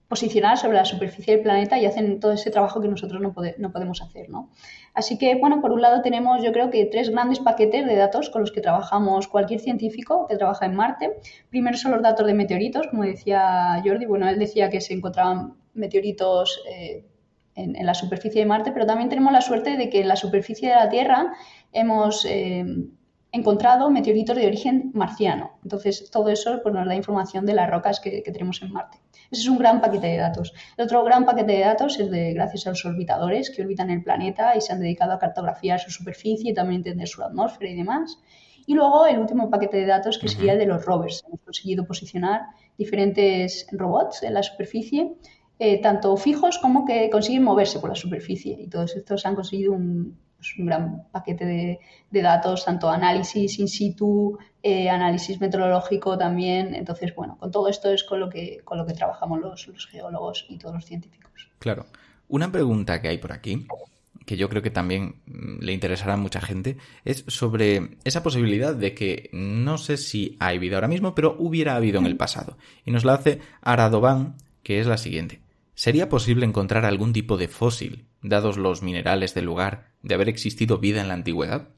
[0.08, 3.72] posicionar sobre la superficie del planeta y hacen todo ese trabajo que nosotros no, no
[3.72, 4.50] podemos hacer, ¿no?
[4.94, 8.30] Así que, bueno, por un lado tenemos yo creo que tres grandes paquetes de datos
[8.30, 11.18] con los que trabajamos cualquier científico que trabaja en Marte.
[11.50, 15.54] Primero son los datos de meteoritos, como decía Jordi, bueno, él decía que se encontraban
[15.74, 17.04] meteoritos eh,
[17.54, 20.70] en, la superficie de Marte, pero también tenemos la suerte de que en la superficie
[20.70, 21.34] de la Tierra
[21.72, 22.24] hemos...
[22.24, 22.64] Eh,
[23.32, 25.58] encontrado meteoritos de origen marciano.
[25.62, 28.98] Entonces, todo eso pues, nos da información de las rocas que tenemos en Marte.
[29.30, 30.54] Ese es un gran paquete de datos.
[30.76, 34.02] El otro gran paquete de datos es de gracias a los orbitadores que orbitan el
[34.02, 37.76] planeta y se han dedicado a cartografiar su superficie y también entender su atmósfera y
[37.76, 38.18] demás.
[38.66, 41.24] Y luego el último paquete de datos que sería el de los rovers.
[41.26, 42.42] Hemos conseguido posicionar
[42.76, 45.14] diferentes robots en la superficie,
[45.58, 48.56] eh, tanto fijos como que consiguen moverse por la superficie.
[48.58, 51.44] Y todos estos han conseguido un, es un gran paquete
[52.10, 56.74] de, datos, tanto análisis in situ, eh, análisis meteorológico también.
[56.74, 59.86] Entonces, bueno, con todo esto es con lo que, con lo que trabajamos los, los
[59.86, 61.50] geólogos y todos los científicos.
[61.58, 61.86] Claro.
[62.28, 63.66] Una pregunta que hay por aquí,
[64.26, 68.74] que yo creo que también mm, le interesará a mucha gente, es sobre esa posibilidad
[68.74, 72.58] de que no sé si hay vida ahora mismo, pero hubiera habido en el pasado.
[72.84, 75.40] Y nos la hace Aradovan, que es la siguiente.
[75.78, 80.78] ¿Sería posible encontrar algún tipo de fósil, dados los minerales del lugar, de haber existido
[80.78, 81.68] vida en la antigüedad?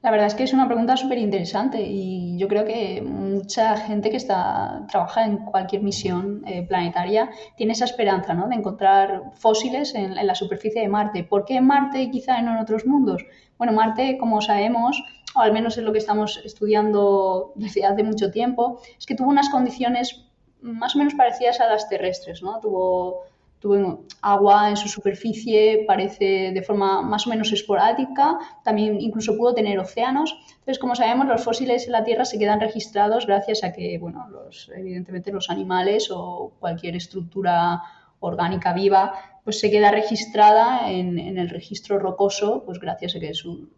[0.00, 4.08] La verdad es que es una pregunta súper interesante y yo creo que mucha gente
[4.08, 8.48] que está, trabaja en cualquier misión eh, planetaria tiene esa esperanza ¿no?
[8.48, 11.24] de encontrar fósiles en, la superficie de Marte.
[11.24, 13.22] ¿Por qué en Marte y quizá en otros mundos?
[13.58, 15.04] Bueno, Marte, como sabemos,
[15.36, 19.28] o al menos es lo que estamos estudiando desde hace mucho tiempo, es que tuvo
[19.28, 20.29] unas condiciones
[20.62, 22.42] más o menos parecidas a las terrestres.
[22.42, 22.60] ¿no?
[22.60, 23.24] Tuvo
[23.60, 29.54] tuvo agua en su superficie, parece de forma más o menos esporádica, también incluso pudo
[29.54, 30.34] tener océanos.
[30.50, 34.26] Entonces, como sabemos, los fósiles en la Tierra se quedan registrados gracias a que, bueno,
[34.30, 37.82] los, evidentemente los animales o cualquier estructura
[38.20, 39.12] orgánica viva,
[39.44, 43.68] pues se queda registrada en, en el registro rocoso, pues gracias a que su,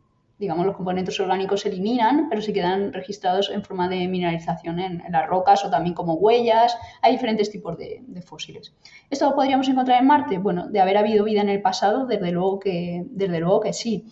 [0.42, 5.02] digamos, los componentes orgánicos se eliminan, pero se quedan registrados en forma de mineralización en,
[5.08, 6.76] las rocas o también como huellas.
[7.00, 8.74] Hay diferentes tipos de, fósiles.
[9.08, 10.38] ¿Esto lo podríamos encontrar en Marte?
[10.38, 14.06] Bueno, de haber habido vida en el pasado, desde luego que, desde luego que sí.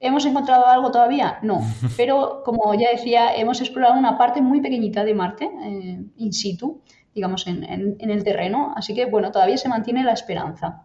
[0.00, 1.38] ¿Hemos encontrado algo todavía?
[1.42, 1.60] No,
[1.98, 6.80] pero como ya decía, hemos explorado una parte muy pequeñita de Marte, eh, in situ,
[7.14, 7.62] digamos, en,
[7.98, 10.83] en el terreno, así que bueno, todavía se mantiene la esperanza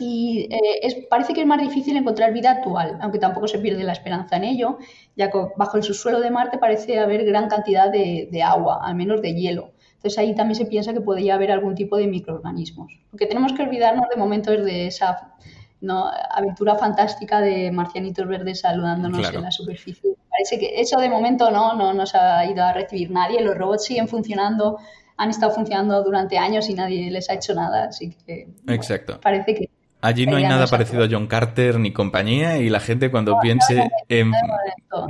[0.00, 3.92] y eh, parece que es más difícil encontrar vida actual, aunque tampoco se pierde la
[3.92, 4.78] esperanza en ello,
[5.14, 9.20] ya que bajo el subsuelo de Marte parece haber gran cantidad de, agua, al menos
[9.20, 9.72] de hielo.
[9.96, 12.98] Entonces ahí también se piensa que podría haber algún tipo de microorganismos.
[13.12, 15.34] Lo que tenemos que olvidarnos de momento es de esa
[15.82, 16.10] ¿no?
[16.30, 20.14] aventura fantástica de marcianitos verdes saludándonos en la superficie.
[20.30, 23.42] Parece que eso de momento no, no nos ha ido a recibir nadie.
[23.42, 24.78] Los robots siguen funcionando,
[25.18, 27.84] han estado funcionando durante años y nadie les ha hecho nada.
[27.84, 29.20] Así que Exacto.
[29.20, 29.68] parece que
[30.02, 33.90] Allí no hay nada parecido a John Carter ni compañía y la gente cuando piense
[34.08, 34.32] en...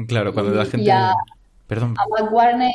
[0.06, 0.92] Claro, cuando la gente...
[1.66, 1.94] Perdón.
[1.96, 2.72] A Warner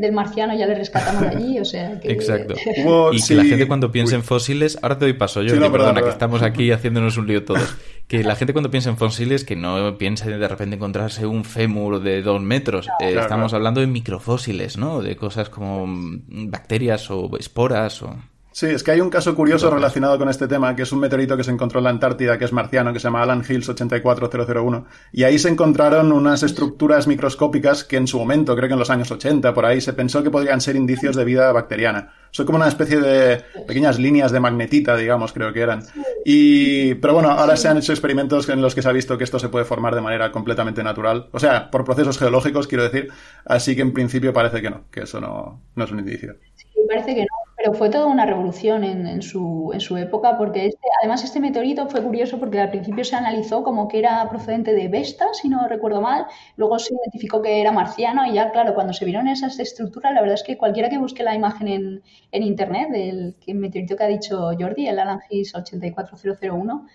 [0.00, 2.10] del marciano ya le rescatamos allí, o sea que...
[2.10, 2.54] Exacto.
[3.12, 4.76] y que la gente cuando piense en fósiles...
[4.82, 7.76] Ahora te doy paso yo, perdona, que estamos aquí haciéndonos un lío todos.
[8.08, 12.02] Que la gente cuando piensa en fósiles que no piense de repente encontrarse un fémur
[12.02, 12.88] de dos metros.
[12.98, 15.00] Eh, estamos hablando de microfósiles, ¿no?
[15.00, 18.16] De cosas como bacterias o esporas o...
[18.54, 21.36] Sí, es que hay un caso curioso relacionado con este tema, que es un meteorito
[21.36, 24.86] que se encontró en la Antártida, que es marciano, que se llama Alan Hills 84001.
[25.10, 28.90] Y ahí se encontraron unas estructuras microscópicas que en su momento, creo que en los
[28.90, 32.12] años 80, por ahí, se pensó que podrían ser indicios de vida bacteriana.
[32.30, 35.82] Son como una especie de pequeñas líneas de magnetita, digamos, creo que eran.
[36.24, 39.24] Y, pero bueno, ahora se han hecho experimentos en los que se ha visto que
[39.24, 41.28] esto se puede formar de manera completamente natural.
[41.32, 43.08] O sea, por procesos geológicos, quiero decir.
[43.44, 46.36] Así que en principio parece que no, que eso no, no es un indicio.
[46.54, 50.66] Sí, parece que no pero fue toda una revolución en, su, en su, época, porque
[50.66, 54.74] este, además este meteorito fue curioso porque al principio se analizó como que era procedente
[54.74, 58.74] de Vesta, si no recuerdo mal, luego se identificó que era marciano y ya, claro,
[58.74, 62.02] cuando se vieron esas estructuras, la verdad es que cualquiera que busque la imagen en,
[62.32, 66.86] en internet del meteorito que ha dicho Jordi, el Alangis 84001,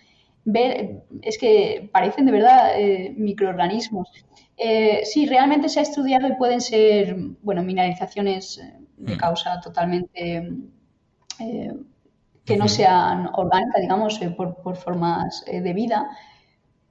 [0.46, 4.08] ver, es que parecen de verdad eh, microorganismos.
[4.56, 9.18] Eh, sí, realmente se ha estudiado y pueden ser, bueno, mineralizaciones eh, de mm.
[9.18, 10.50] causa totalmente
[11.40, 11.74] eh,
[12.46, 16.10] que no sean orgánicas, digamos, eh, por, formas eh, de vida.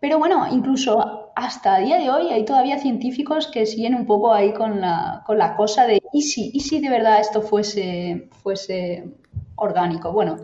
[0.01, 4.33] Pero bueno, incluso hasta el día de hoy hay todavía científicos que siguen un poco
[4.33, 8.29] ahí con la, con la cosa de ¿y si, y si de verdad esto fuese,
[8.43, 9.13] fuese
[9.57, 10.13] orgánico?
[10.13, 10.37] Bueno,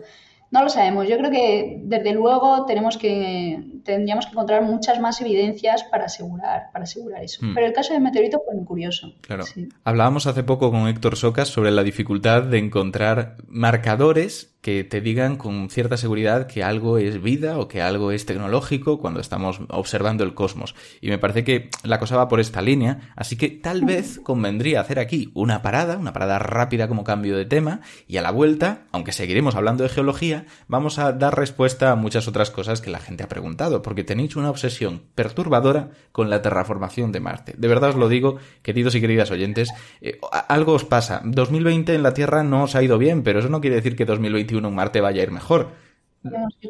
[0.55, 1.05] no lo sabemos.
[1.09, 6.71] Yo creo que desde luego tenemos que tendríamos que encontrar muchas más evidencias para asegurar,
[6.71, 7.45] para asegurar eso.
[7.45, 7.53] Hmm.
[7.53, 9.13] Pero el caso del meteorito fue muy curioso.
[9.19, 9.43] Claro.
[9.83, 15.35] Hablábamos hace poco con Héctor Socas sobre la dificultad de encontrar marcadores que te digan
[15.35, 20.23] con cierta seguridad que algo es vida o que algo es tecnológico cuando estamos observando
[20.23, 20.73] el cosmos.
[21.01, 24.81] Y me parece que la cosa va por esta línea, así que tal vez convendría
[24.81, 28.85] hacer aquí una parada, una parada rápida como cambio de tema, y a la vuelta,
[28.91, 32.99] aunque seguiremos hablando de geología, vamos a dar respuesta a muchas otras cosas que la
[32.99, 37.53] gente ha preguntado, porque tenéis una obsesión perturbadora con la terraformación de Marte.
[37.55, 39.69] De verdad os lo digo, queridos y queridas oyentes,
[40.01, 41.21] eh, algo os pasa.
[41.23, 44.05] 2020 en la Tierra no os ha ido bien, pero eso no quiere decir que
[44.05, 45.69] 2021 en Marte vaya a ir mejor.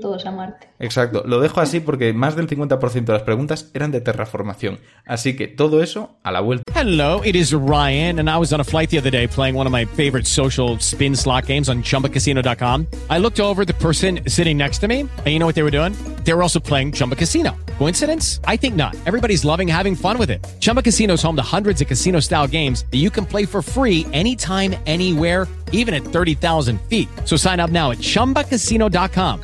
[0.02, 0.68] Todos a Marte.
[0.80, 4.80] Exacto, lo dejo así porque más del 50% de las preguntas eran de terraformación.
[5.06, 6.64] Así que todo eso a la vuelta.
[6.74, 9.68] Hello, it is Ryan, and I was on a flight the other day playing one
[9.68, 12.88] of my favorite social spin slot games on chumbacasino.com.
[13.10, 15.72] I looked over the person sitting next to me, and you know what they were
[15.72, 15.94] doing?
[16.26, 17.56] They were also playing Chumba Casino.
[17.78, 18.42] Coincidence?
[18.46, 18.96] I think not.
[19.06, 20.46] Everybody's loving having fun with it.
[20.60, 23.62] Chumba Casino is home to hundreds of casino style games that you can play for
[23.62, 27.08] free anytime, anywhere, even at 30,000 feet.
[27.24, 29.44] So sign up now at chumbacasino.com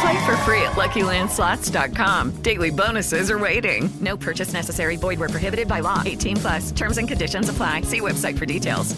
[0.00, 2.42] Play for free at LuckyLandSlots.com.
[2.42, 3.88] Daily bonuses are waiting.
[4.00, 4.96] No purchase necessary.
[4.96, 6.02] Void prohibited by law.
[6.04, 6.72] 18 plus.
[6.72, 7.82] Terms and conditions apply.
[7.82, 8.94] See website for details.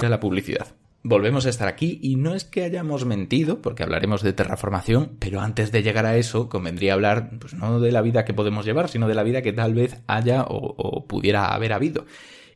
[0.00, 0.66] La publicidad.
[1.04, 5.40] volvemos a estar aquí y no es que hayamos mentido, porque hablaremos de terraformación, pero
[5.40, 8.88] antes de llegar a eso convendría hablar pues no de la vida que podemos llevar,
[8.88, 12.06] sino de la vida que tal vez haya o, pudiera haber habido.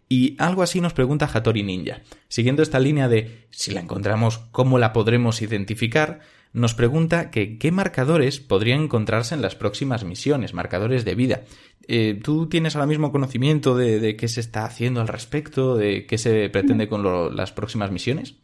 [0.08, 2.00] Y algo así nos pregunta Hattori Ninja.
[2.28, 6.20] Siguiendo esta línea de si la encontramos, ¿cómo la podremos identificar?
[6.52, 11.42] Nos pregunta que qué marcadores podrían encontrarse en las próximas misiones, marcadores de vida.
[11.86, 16.18] Eh, ¿Tú tienes ahora mismo conocimiento de, qué se está haciendo al respecto, de qué
[16.18, 18.34] se pretende con las próximas misiones?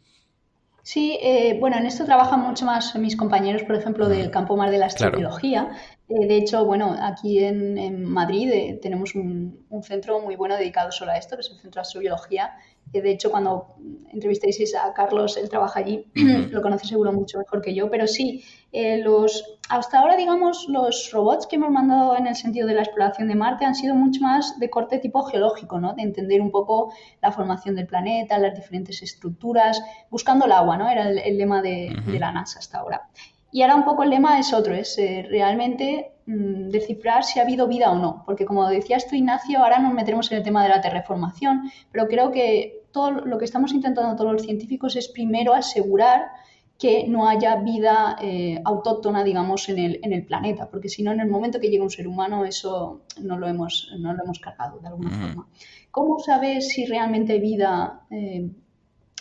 [0.81, 4.69] Sí, eh, bueno, en esto trabajan mucho más mis compañeros, por ejemplo, del campo más
[4.69, 5.71] de la astrobiología.
[6.09, 11.11] Eh, de hecho, bueno, aquí en, Madrid tenemos un, un, centro muy bueno dedicado solo
[11.11, 12.51] a esto, que es el Centro de Astrobiología,
[13.01, 13.75] de hecho, cuando
[14.11, 18.43] entrevistéis a Carlos, él trabaja allí, lo conoce seguro mucho mejor que yo, pero sí,
[18.71, 22.81] eh, los, hasta ahora, digamos, los robots que hemos mandado en el sentido de la
[22.81, 25.93] exploración de Marte han sido mucho más de corte tipo geológico, ¿no?
[25.93, 30.89] De entender un poco la formación del planeta, las diferentes estructuras, buscando el agua, ¿no?
[30.89, 33.07] Era el, lema de, la NASA hasta ahora.
[33.51, 37.43] Y ahora un poco el lema es otro, es eh, realmente mm, descifrar si ha
[37.43, 38.23] habido vida o no.
[38.25, 42.07] Porque como decías tú, Ignacio, ahora nos meteremos en el tema de la terraformación, pero
[42.07, 46.27] creo que todo lo que estamos intentando todos los científicos es primero asegurar
[46.79, 51.11] que no haya vida eh, autóctona, digamos, en el, en el, planeta, porque si no,
[51.11, 54.39] en el momento que llega un ser humano, eso no lo hemos, no lo hemos
[54.39, 55.47] cargado de alguna forma.
[55.91, 58.49] ¿Cómo sabes si realmente hay vida eh,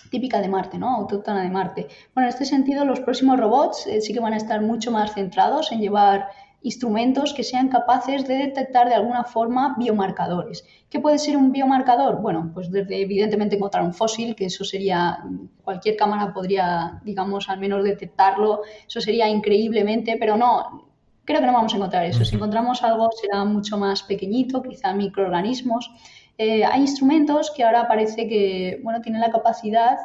[0.08, 0.94] típica de Marte, ¿no?
[0.94, 1.88] autóctona de Marte?
[2.14, 5.14] Bueno, en este sentido, los próximos robots eh, sí que van a estar mucho más
[5.14, 6.28] centrados en llevar
[6.64, 10.64] instrumentos que sean capaces de detectar de alguna forma biomarcadores.
[10.88, 12.22] ¿Qué puede ser un biomarcador?
[12.22, 15.18] Bueno, pues desde evidentemente encontrar un fósil, que eso sería,
[15.62, 20.88] cualquier cámara podría, digamos, al menos detectarlo, eso sería increíblemente, pero no,
[21.26, 22.24] creo que no vamos a encontrar eso.
[22.24, 25.90] Si encontramos algo será mucho más pequeñito, quizá microorganismos.
[26.38, 29.98] Eh, hay instrumentos que ahora parece que, bueno, tienen la capacidad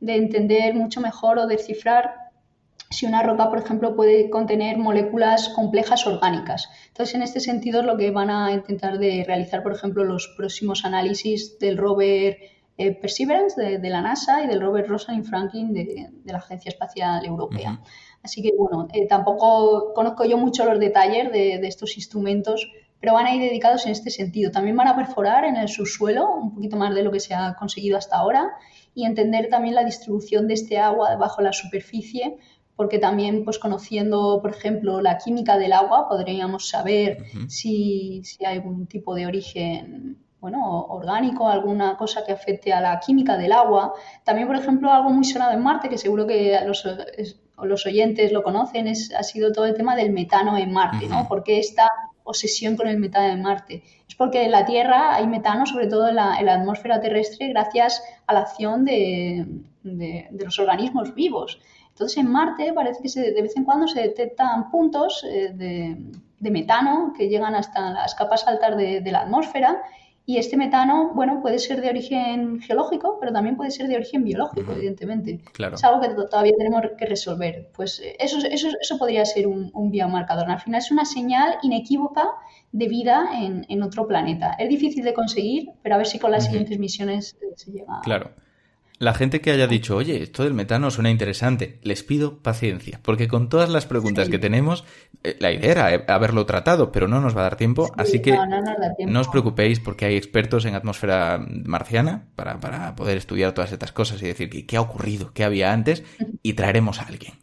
[0.00, 2.25] de entender mucho mejor o descifrar
[2.90, 6.68] si una roca, por ejemplo, puede contener moléculas complejas orgánicas.
[6.88, 10.32] Entonces, en este sentido, es lo que van a intentar de realizar, por ejemplo, los
[10.36, 12.38] próximos análisis del rover
[12.78, 17.80] eh, Perseverance de, la NASA y del rover Rosalind Franklin de, la Agencia Espacial Europea.
[18.22, 22.70] Así que, bueno, eh, tampoco conozco yo mucho los detalles de, estos instrumentos,
[23.00, 24.50] pero van a ir dedicados en este sentido.
[24.50, 27.54] También van a perforar en el subsuelo, un poquito más de lo que se ha
[27.54, 28.52] conseguido hasta ahora,
[28.94, 32.38] y entender también la distribución de este agua debajo de la superficie
[32.76, 38.86] porque también pues conociendo, por ejemplo, la química del agua, podríamos saber si, hay algún
[38.86, 43.94] tipo de origen bueno, orgánico, alguna cosa que afecte a la química del agua.
[44.22, 46.86] También, por ejemplo, algo muy sonado en Marte, que seguro que los,
[47.62, 51.26] los oyentes lo conocen, es, ha sido todo el tema del metano en Marte, ¿no?
[51.26, 51.90] Porque esta
[52.24, 53.82] obsesión con el metano en Marte?
[54.06, 58.34] Es porque en la Tierra hay metano, sobre todo en la, atmósfera terrestre, gracias a
[58.34, 59.46] la acción de,
[59.82, 61.58] de los organismos vivos.
[61.96, 67.14] Entonces en Marte parece que de vez en cuando se detectan puntos eh, de, metano
[67.16, 69.82] que llegan hasta las capas altas de, la atmósfera
[70.26, 74.24] y este metano, bueno, puede ser de origen geológico, pero también puede ser de origen
[74.24, 75.40] biológico, evidentemente.
[75.72, 77.70] Es algo que todavía tenemos que resolver.
[77.74, 80.50] Pues eh, eso, eso, eso podría ser un, biomarcador.
[80.50, 82.28] Al final es una señal inequívoca
[82.72, 84.52] de vida en, otro planeta.
[84.58, 88.02] Es difícil de conseguir, pero a ver si con las siguientes misiones eh, se llega.
[88.02, 88.32] Claro.
[88.98, 93.28] La gente que haya dicho, oye, esto del metano suena interesante, les pido paciencia, porque
[93.28, 94.84] con todas las preguntas que tenemos,
[95.22, 98.22] eh, la idea era eh, haberlo tratado, pero no nos va a dar tiempo, así
[98.22, 98.34] que
[99.06, 103.92] no, os preocupéis porque hay expertos en atmósfera marciana para, para poder estudiar todas estas
[103.92, 106.02] cosas y decir qué ha ocurrido, qué había antes,
[106.42, 107.34] y traeremos a alguien.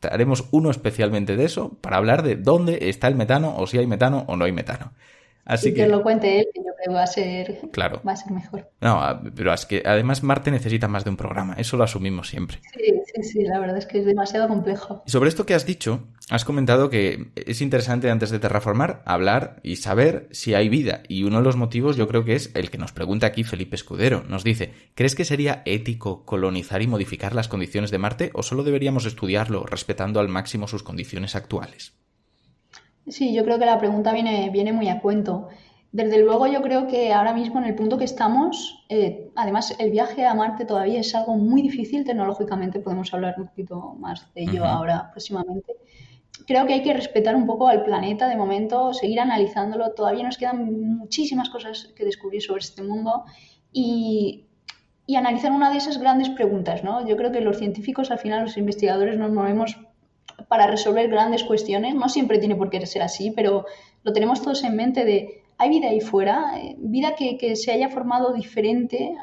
[0.00, 3.86] Traeremos uno especialmente de eso para hablar de dónde está el metano, o si hay
[3.86, 4.92] metano o no hay metano.
[5.44, 8.00] Así que, lo cuente él, que yo creo que va a ser, claro.
[8.06, 8.70] va a ser mejor.
[8.80, 12.60] No, pero es que además Marte necesita más de un programa, eso lo asumimos siempre.
[12.72, 15.02] Sí, sí, sí, la verdad es que es demasiado complejo.
[15.06, 19.60] Y sobre esto que has dicho, has comentado que es interesante antes de terraformar hablar
[19.62, 21.02] y saber si hay vida.
[21.08, 23.74] Y uno de los motivos yo creo que es el que nos pregunta aquí Felipe
[23.74, 24.22] Escudero.
[24.28, 28.62] Nos dice, ¿crees que sería ético colonizar y modificar las condiciones de Marte o solo
[28.62, 31.94] deberíamos estudiarlo respetando al máximo sus condiciones actuales?
[33.08, 35.48] Sí, yo creo que la pregunta viene, viene muy a cuento.
[35.92, 39.90] Desde luego yo creo que ahora mismo en el punto que estamos, eh, además el
[39.90, 44.42] viaje a Marte todavía es algo muy difícil tecnológicamente, podemos hablar un poquito más de
[44.44, 45.74] ello ahora próximamente.
[46.46, 50.38] Creo que hay que respetar un poco al planeta de momento, seguir analizándolo, todavía nos
[50.38, 53.24] quedan muchísimas cosas que descubrir sobre este mundo
[53.70, 54.46] y,
[55.06, 57.06] y analizar una de esas grandes preguntas, ¿no?
[57.06, 59.76] Yo creo que los científicos, al final los investigadores nos movemos
[60.48, 61.94] para resolver grandes cuestiones.
[61.94, 63.66] No siempre tiene por qué ser así, pero
[64.02, 66.54] lo tenemos todos en mente de, ¿hay vida ahí fuera?
[66.58, 69.14] Eh, vida que, se haya formado diferente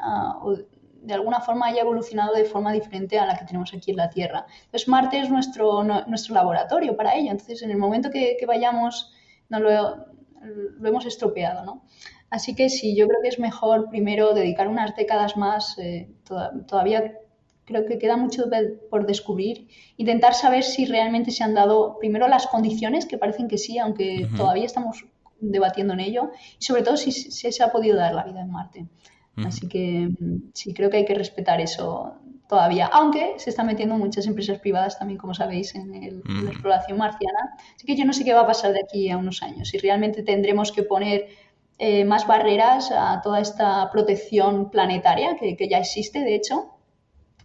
[0.42, 0.56] o
[1.02, 4.10] de alguna forma haya evolucionado de forma diferente a la que tenemos aquí en la
[4.10, 4.46] Tierra.
[4.64, 7.30] Entonces Marte es nuestro, nuestro laboratorio para ello.
[7.30, 9.12] Entonces en el momento que, vayamos
[9.48, 10.06] no lo,
[10.84, 11.84] hemos estropeado, ¿no?
[12.28, 16.08] Así que sí, yo creo que es mejor primero dedicar unas décadas más, eh,
[16.68, 17.12] todavía
[17.64, 18.44] creo que queda mucho
[18.90, 19.68] por descubrir.
[19.96, 24.28] Intentar saber si realmente se han dado primero las condiciones, que parecen que sí, aunque
[24.36, 25.04] todavía estamos
[25.40, 28.86] debatiendo en ello, y sobre todo si, se ha podido dar la vida en Marte.
[29.36, 32.14] Así que mm, sí, creo que hay que respetar eso
[32.50, 37.56] todavía, aunque se están metiendo muchas empresas privadas también, como sabéis, en, la exploración marciana.
[37.76, 39.78] Así que yo no sé qué va a pasar de aquí a unos años, si
[39.78, 41.28] realmente tendremos que poner
[41.78, 46.74] eh, más barreras a toda esta protección planetaria que, ya existe, de hecho.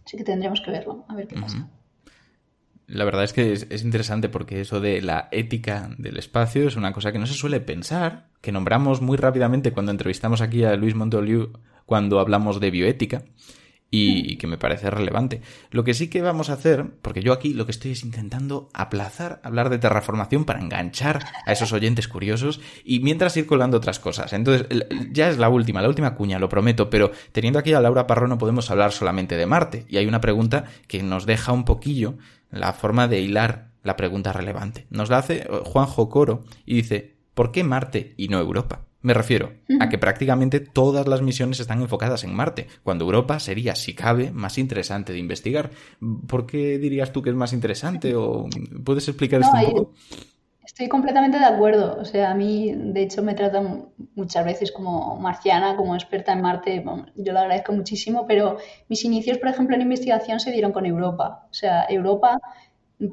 [0.06, 1.68] Así que tendremos que verlo, a ver qué pasa.
[2.86, 6.92] La verdad es que es, interesante porque eso de la ética del espacio es una
[6.92, 10.94] cosa que no se suele pensar, que nombramos muy rápidamente cuando entrevistamos aquí a Luis
[10.94, 11.50] Montoliu
[11.84, 13.24] cuando hablamos de bioética
[13.90, 15.40] y, que me parece relevante.
[15.70, 18.68] Lo que sí que vamos a hacer, porque yo aquí lo que estoy es intentando
[18.74, 23.98] aplazar hablar de terraformación para enganchar a esos oyentes curiosos y mientras ir colando otras
[23.98, 24.32] cosas.
[24.32, 24.66] Entonces,
[25.12, 28.28] ya es la última, la última cuña, lo prometo, pero teniendo aquí a Laura Parro
[28.28, 29.86] no podemos hablar solamente de Marte.
[29.88, 32.18] Y hay una pregunta que nos deja un poquillo
[32.50, 34.86] la forma de hilar la pregunta relevante.
[34.90, 38.85] Nos la hace Juanjo Coro y dice, ¿por qué Marte y no Europa?
[39.06, 43.76] Me refiero a que prácticamente todas las misiones están enfocadas en Marte, cuando Europa sería,
[43.76, 45.70] si cabe, más interesante de investigar.
[46.26, 48.16] ¿Por qué dirías tú que es más interesante?
[48.16, 48.48] ¿O
[48.84, 49.92] puedes explicar esto un poco?
[50.64, 51.98] Estoy completamente de acuerdo.
[52.00, 56.42] O sea, a mí, de hecho, me tratan muchas veces como marciana, como experta en
[56.42, 56.84] Marte.
[57.14, 58.56] yo lo agradezco muchísimo, pero
[58.88, 61.46] mis inicios, por ejemplo, en investigación se dieron con Europa.
[61.48, 62.40] O sea, Europa,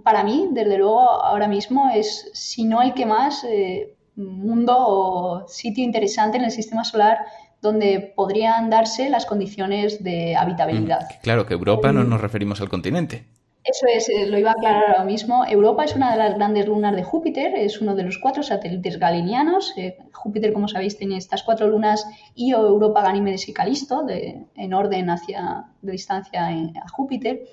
[0.03, 5.47] para mí, desde luego, ahora mismo es, si no el que más, eh, mundo o
[5.47, 7.19] sitio interesante en el sistema solar
[7.61, 11.01] donde podrían darse las condiciones de habitabilidad.
[11.01, 13.25] Mm, claro, que Europa no nos referimos al continente.
[13.63, 15.45] Eso es, eh, lo iba a aclarar ahora mismo.
[15.45, 18.99] Europa es una de las grandes lunas de Júpiter, es uno de los cuatro satélites
[18.99, 19.73] galinianos.
[19.77, 22.05] Eh, Júpiter, como sabéis, tiene estas cuatro lunas,
[22.35, 27.45] Io, Europa, Ganímedes y Calisto, de, en orden hacia, de distancia a Júpiter.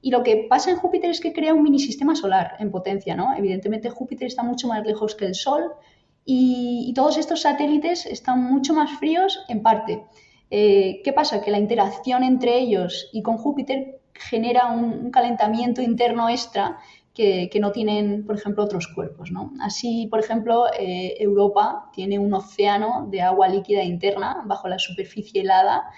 [0.00, 3.16] Y lo que pasa en Júpiter es que crea un mini sistema solar en potencia,
[3.16, 3.34] ¿no?
[3.36, 5.72] Evidentemente Júpiter está mucho más lejos que el Sol,
[6.24, 10.04] y, todos estos satélites están mucho más fríos en parte.
[10.50, 11.40] Eh, ¿Qué pasa?
[11.40, 16.78] Que la interacción entre ellos y con Júpiter genera un, calentamiento interno extra
[17.14, 19.30] que, no tienen, por ejemplo, otros cuerpos.
[19.60, 25.40] Así, por ejemplo, eh, Europa tiene un océano de agua líquida interna bajo la superficie
[25.40, 25.90] helada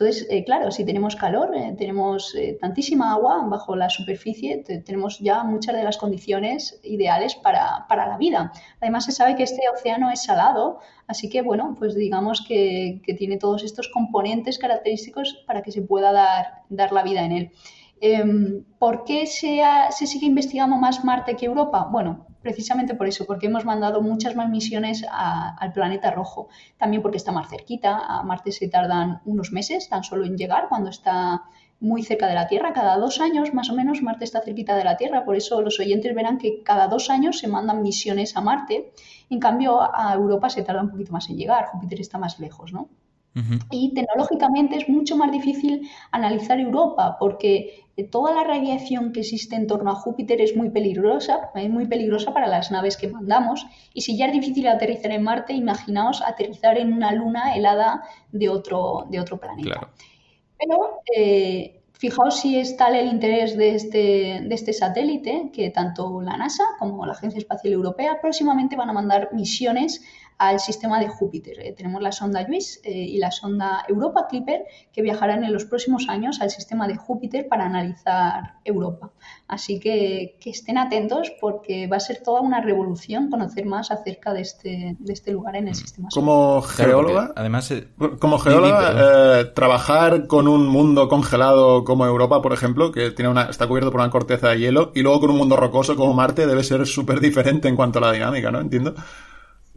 [0.00, 5.18] entonces, eh, claro, si tenemos calor, eh, tenemos eh, tantísima agua bajo la superficie, tenemos
[5.18, 8.52] ya muchas de las condiciones ideales para, la vida.
[8.80, 10.78] Además, se sabe que este océano es salado,
[11.08, 16.12] así que, bueno, pues digamos que, tiene todos estos componentes característicos para que se pueda
[16.12, 17.50] dar, dar la vida en él.
[18.00, 21.88] Em, ¿Por qué se, se sigue investigando más Marte que Europa?
[21.90, 26.48] Bueno, precisamente por eso, porque hemos mandado muchas más misiones al planeta rojo.
[26.76, 27.98] También porque está más cerquita.
[27.98, 31.42] A Marte se tardan unos meses tan solo en llegar cuando está
[31.80, 32.72] muy cerca de la Tierra.
[32.72, 35.24] Cada dos años, más o menos, Marte está cerquita de la Tierra.
[35.24, 38.92] Por eso los oyentes verán que cada dos años se mandan misiones a Marte.
[39.30, 41.66] En cambio, a Europa se tarda un poquito más en llegar.
[41.66, 42.88] Júpiter está más lejos, ¿no?
[43.70, 49.66] Y tecnológicamente es mucho más difícil analizar Europa porque toda la radiación que existe en
[49.66, 53.66] torno a Júpiter es muy peligrosa, es muy peligrosa para las naves que mandamos.
[53.92, 58.48] Y si ya es difícil aterrizar en Marte, imaginaos aterrizar en una luna helada de
[58.48, 59.90] otro, de otro planeta.
[60.58, 66.20] Pero eh, fijaos si es tal el interés de este, de este satélite que tanto
[66.20, 70.02] la NASA como la Agencia Espacial Europea próximamente van a mandar misiones
[70.38, 71.58] al sistema de Júpiter.
[71.58, 75.64] Eh, tenemos la sonda JUICE eh, y la sonda Europa Clipper que viajarán en los
[75.64, 79.10] próximos años al sistema de Júpiter para analizar Europa.
[79.48, 84.32] Así que, que estén atentos porque va a ser toda una revolución conocer más acerca
[84.32, 86.24] de este, de este lugar en el sistema solar.
[86.24, 87.88] Como geóloga, además, eh,
[88.20, 93.66] como geóloga, trabajar con un mundo congelado como Europa, por ejemplo, que tiene una, está
[93.66, 96.62] cubierto por una corteza de hielo, y luego con un mundo rocoso como Marte debe
[96.62, 98.60] ser súper diferente en cuanto a la dinámica, ¿no?
[98.60, 98.94] Entiendo.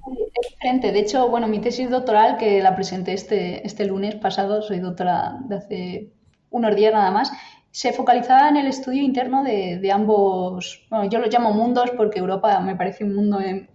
[0.07, 0.91] Es diferente.
[0.91, 5.39] De hecho, bueno, mi tesis doctoral, que la presenté este, este lunes pasado, soy doctora
[5.45, 6.11] de hace
[6.49, 7.31] unos días nada más,
[7.71, 12.59] se focalizaba en el estudio interno de, ambos, bueno, yo los llamo mundos porque Europa
[12.59, 13.67] me parece un mundo en,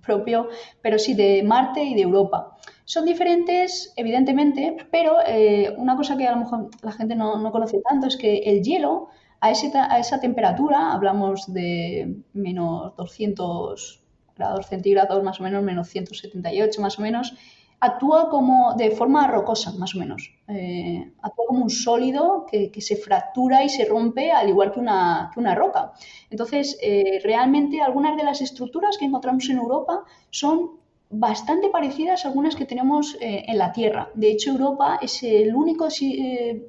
[0.00, 0.48] propio,
[0.80, 2.56] pero sí de Marte y de Europa.
[2.84, 7.50] Son diferentes, evidentemente, pero eh, una cosa que a lo mejor la gente no, no
[7.50, 9.08] conoce tanto es que el hielo
[9.40, 14.01] a, ese, a esa temperatura, hablamos de menos 200
[14.42, 17.34] grados centígrados, más o menos, menos 178 más o menos,
[17.82, 20.30] actúa como de forma rocosa, más o menos.
[20.46, 25.30] Eh, actúa como un sólido que, se fractura y se rompe al igual que una,
[25.32, 25.92] que una roca.
[26.30, 32.28] Entonces, eh, realmente algunas de las estructuras que encontramos en Europa son bastante parecidas a
[32.28, 34.10] algunas que tenemos eh, en la Tierra.
[34.14, 35.88] De hecho, Europa es el único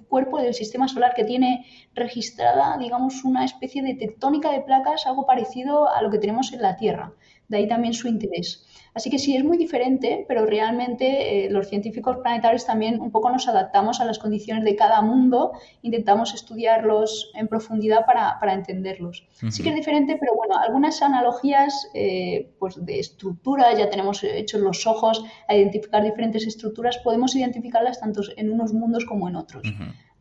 [0.09, 5.27] cuerpo del sistema solar que tiene registrada, digamos, una especie de tectónica de placas, algo
[5.27, 7.13] parecido a lo que tenemos en la Tierra
[7.47, 8.65] De ahí también su interés.
[8.95, 13.31] Así que sí, es muy diferente, pero realmente eh, los científicos planetarios también un poco
[13.31, 19.27] nos adaptamos a las condiciones de cada mundo, intentamos estudiarlos en profundidad para, para entenderlos.
[19.49, 24.61] Sí que es diferente, pero bueno, algunas analogías eh, pues de estructura, ya tenemos hechos
[24.61, 29.63] los ojos a identificar diferentes estructuras, podemos identificarlas tanto en unos mundos como en otros.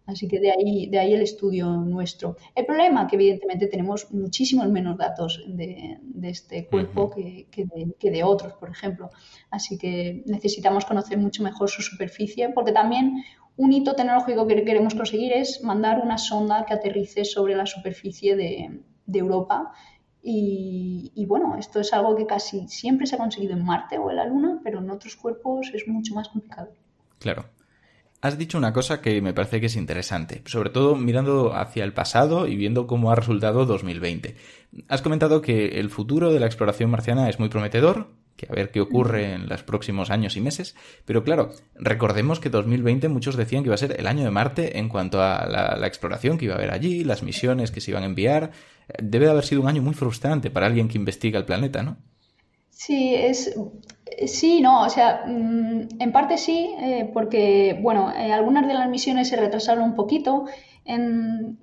[0.07, 2.37] Así que de ahí, de ahí el estudio nuestro.
[2.55, 7.47] El problema que evidentemente tenemos muchísimos menos datos de, este cuerpo que,
[8.01, 9.11] de, otros, por ejemplo.
[9.51, 13.23] Así que necesitamos conocer mucho mejor su superficie porque también
[13.57, 18.35] un hito tecnológico que queremos conseguir es mandar una sonda que aterrice sobre la superficie
[18.35, 18.81] de,
[19.13, 19.73] Europa.
[20.25, 24.11] Y, y, bueno, esto es algo que casi siempre se ha conseguido en Marte o
[24.11, 26.71] en la Luna, pero en otros cuerpos es mucho más complicado.
[27.19, 27.45] Claro.
[28.23, 31.93] Has dicho una cosa que me parece que es interesante, sobre todo mirando hacia el
[31.93, 34.37] pasado y viendo cómo ha resultado 2020.
[34.87, 38.71] Has comentado que el futuro de la exploración marciana es muy prometedor, que a ver
[38.71, 43.65] qué ocurre en los próximos años y meses, pero claro, recordemos que 2020 muchos decían
[43.65, 46.45] que iba a ser el año de Marte en cuanto a la, la exploración que
[46.45, 48.53] iba a haber allí, las misiones que se iban a enviar.
[49.03, 51.97] Debe de haber sido un año muy frustrante para alguien que investiga el planeta, ¿no?
[52.71, 53.53] Sí, es,
[54.27, 58.89] Sí, no, o sea, mm, en parte sí, eh, porque, bueno, eh, algunas de las
[58.89, 60.47] misiones se retrasaron un poquito.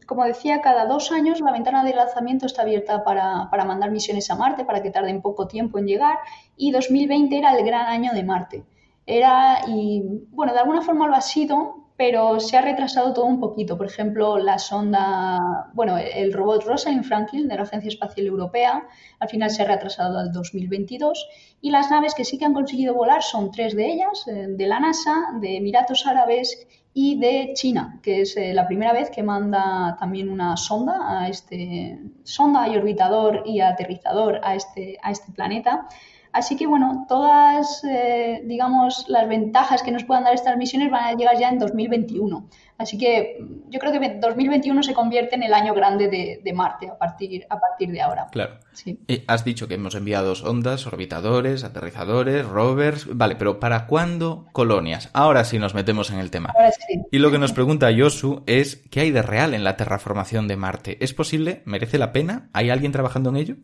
[0.08, 4.30] Como decía, cada dos años la ventana de lanzamiento está abierta para, para mandar misiones
[4.32, 6.20] a Marte, para que tarden poco tiempo en llegar,
[6.56, 8.66] y 2020 era el gran año de Marte.
[9.06, 13.42] Era, y bueno, de alguna forma lo ha sido, pero se ha retrasado todo un
[13.42, 13.76] poquito.
[13.76, 18.88] Por ejemplo, la sonda, bueno, el robot Rosalind Franklin de la Agencia Espacial Europea,
[19.20, 21.28] al final se ha retrasado al 2022.
[21.60, 24.66] Y las naves que sí que han conseguido volar son tres de ellas, eh, de
[24.66, 29.22] la NASA, de Emiratos Árabes y de China, que es eh, la primera vez que
[29.22, 35.34] manda también una sonda a este sonda y orbitador y aterrizador a este, a este
[35.34, 35.90] planeta.
[36.32, 41.06] Así que bueno, todas, eh, digamos, las ventajas que nos puedan dar estas misiones van
[41.06, 42.48] a llegar ya en 2021.
[42.78, 46.90] Así que mm, yo creo que 2021 se convierte en el año grande de, Marte
[46.90, 48.28] a partir, a partir de ahora.
[48.32, 48.60] Claro.
[48.74, 49.00] Sí.
[49.28, 53.08] has dicho que hemos enviado ondas, orbitadores, aterrizadores, rovers.
[53.12, 55.10] Vale, pero ¿para cuándo colonias?
[55.14, 56.54] Ahora sí nos metemos en el tema.
[56.56, 57.02] Ahora sí.
[57.12, 60.56] Y lo que nos pregunta Yosu es, ¿qué hay de real en la terraformación de
[60.56, 60.98] Marte?
[61.04, 61.62] ¿Es posible?
[61.66, 62.50] ¿Merece la pena?
[62.54, 63.56] ¿Hay alguien trabajando en ello?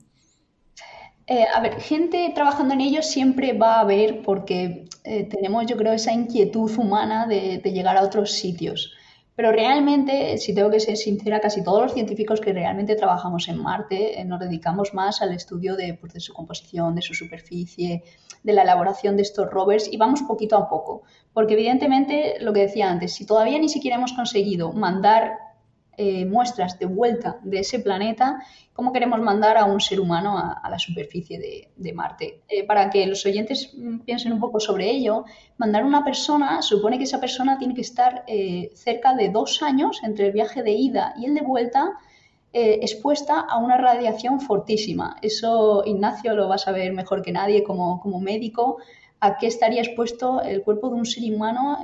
[1.27, 5.75] Eh, a ver, gente trabajando en ello siempre va a haber porque eh, tenemos, yo
[5.75, 8.93] creo, esa inquietud humana de, llegar a otros sitios.
[9.35, 13.61] Pero realmente, si tengo que ser sincera, casi todos los científicos que realmente trabajamos en
[13.61, 18.03] Marte eh, nos dedicamos más al estudio de, pues, de, su composición, de su superficie,
[18.43, 21.01] de la elaboración de estos rovers y vamos poquito a poco.
[21.33, 25.39] Porque evidentemente, lo que decía antes, si todavía ni siquiera hemos conseguido mandar
[25.97, 28.43] eh, muestras de vuelta de ese planeta,
[28.75, 31.39] cómo queremos mandar a un ser humano a, la superficie
[31.75, 32.41] de, Marte.
[32.49, 35.23] Eh, para que los oyentes mm, piensen un poco sobre ello,
[35.57, 39.63] mandar a una persona, supone que esa persona tiene que estar eh, cerca de dos
[39.63, 41.93] años entre el viaje de ida y el de vuelta.
[42.57, 45.17] expuesta a una radiación fortísima.
[45.21, 48.77] Eso Ignacio lo va a saber mejor que nadie como, como médico,
[49.19, 51.79] a qué estaría expuesto el cuerpo de un ser humano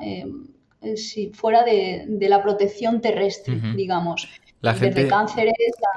[0.82, 4.28] eh, si fuera de, la protección terrestre, digamos.
[4.62, 5.54] La gente, cánceres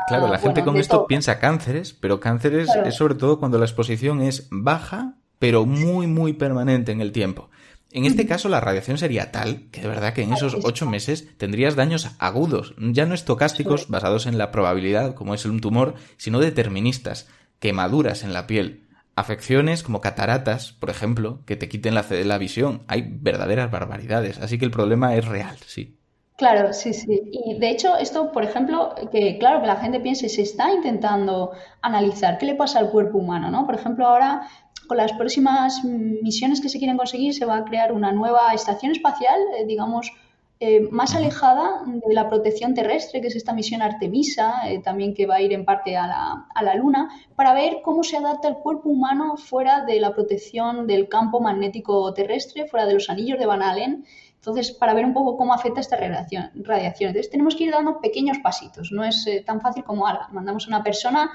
[0.09, 4.23] claro, la gente con esto piensa cánceres, pero cánceres es sobre todo cuando la exposición
[4.23, 7.51] es baja, pero muy, muy permanente en el tiempo.
[7.91, 11.37] En este caso, la radiación sería tal que de verdad que en esos ocho meses
[11.37, 16.41] tendrías daños agudos, ya no estocásticos basados en la probabilidad, como es un tumor, sino
[16.41, 17.29] deterministas,
[17.61, 22.83] quemaduras en la piel, afecciones como cataratas, por ejemplo, que te quiten la, la visión.
[22.89, 25.99] Hay verdaderas barbaridades, así que el problema es real, sí.
[26.37, 27.21] Claro, sí, sí.
[27.33, 31.53] Y de hecho, esto, por ejemplo, que claro que la gente piense, se está intentando
[31.81, 33.65] analizar qué le pasa al cuerpo humano, ¿no?
[33.67, 34.49] Por ejemplo, ahora
[34.89, 38.93] con las próximas misiones que se quieren conseguir se va a crear una nueva estación
[38.93, 40.13] espacial, eh, digamos,
[40.61, 45.27] eh, más alejada de la protección terrestre, que es esta misión Artemisa, eh, también que
[45.27, 48.49] va a ir en parte a la, a la, Luna, para ver cómo se adapta
[48.49, 53.39] el cuerpo humano fuera de la protección del campo magnético terrestre, fuera de los anillos
[53.39, 54.05] de Van Allen.
[54.47, 56.51] Entonces, para ver un poco cómo afecta esta radiación.
[56.55, 58.93] Entonces, tenemos que ir dando pequeños pasitos.
[58.93, 61.35] No es eh, tan fácil como, ahora, mandamos a una persona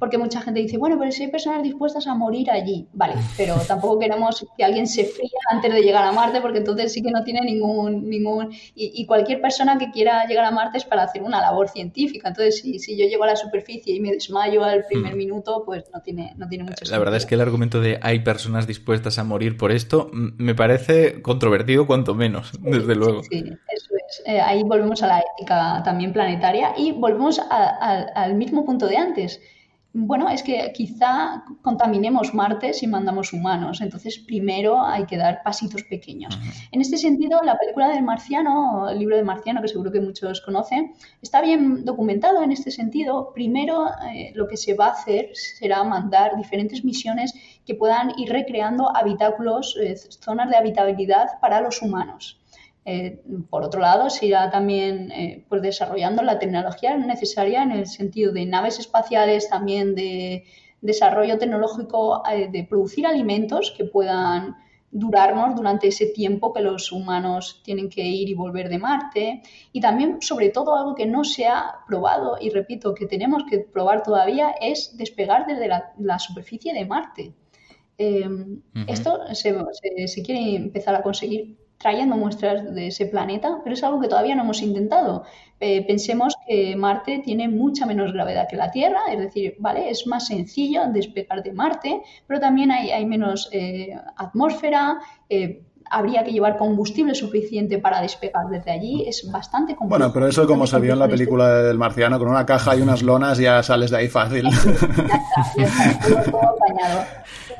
[0.00, 3.54] porque mucha gente dice, bueno, pero si hay personas dispuestas a morir allí, vale, pero
[3.68, 7.10] tampoco queremos que alguien se fría antes de llegar a Marte, porque entonces sí que
[7.10, 11.22] no tiene ningún, ningún, y, cualquier persona que quiera llegar a Marte es para hacer
[11.22, 14.86] una labor científica, entonces si, si yo llego a la superficie y me desmayo al
[14.86, 15.18] primer hmm.
[15.18, 16.96] minuto, pues no tiene, no tiene mucho sentido.
[16.96, 20.54] La verdad es que el argumento de hay personas dispuestas a morir por esto me
[20.54, 23.22] parece controvertido cuanto menos, desde luego.
[23.24, 24.22] Sí, eso es.
[24.24, 29.40] Eh, ahí volvemos a la ética también planetaria y volvemos al mismo punto de antes
[29.92, 35.82] bueno, es que quizá contaminemos Marte si mandamos humanos, entonces primero hay que dar pasitos
[35.82, 36.38] pequeños.
[36.70, 40.40] En este sentido, la película del marciano, el libro del marciano, que seguro que muchos
[40.42, 43.32] conocen, está bien documentado en este sentido.
[43.34, 47.34] Primero, eh, lo que se va a hacer será mandar diferentes misiones
[47.66, 52.39] que puedan ir recreando habitáculos, eh, zonas de habitabilidad para los humanos.
[52.92, 57.86] Eh, por otro lado, se irá también eh, pues desarrollando la tecnología necesaria en el
[57.86, 60.42] sentido de naves espaciales, también de
[60.80, 64.56] desarrollo tecnológico eh, de producir alimentos que puedan
[64.90, 69.42] durarnos durante ese tiempo que los humanos tienen que ir y volver de Marte.
[69.70, 73.60] Y también, sobre todo, algo que no se ha probado, y repito, que tenemos que
[73.60, 77.34] probar todavía, es despegar desde la, superficie de Marte.
[78.88, 84.08] Esto se quiere empezar a conseguir trayendo muestras de ese planeta, pero es algo que
[84.08, 85.24] todavía no hemos intentado.
[85.58, 90.06] Eh, pensemos que Marte tiene mucha menos gravedad que la Tierra, es decir, vale, es
[90.06, 95.00] más sencillo despegar de Marte, pero también hay, hay menos eh, atmósfera.
[95.30, 99.04] Eh, habría que llevar combustible suficiente para despegar desde allí.
[99.06, 100.10] Es bastante complicado.
[100.10, 102.82] Bueno, pero eso como se vio en la película del marciano, con una caja y
[102.82, 104.48] unas lonas ya sales de ahí fácil.
[105.56, 106.56] ya está, todo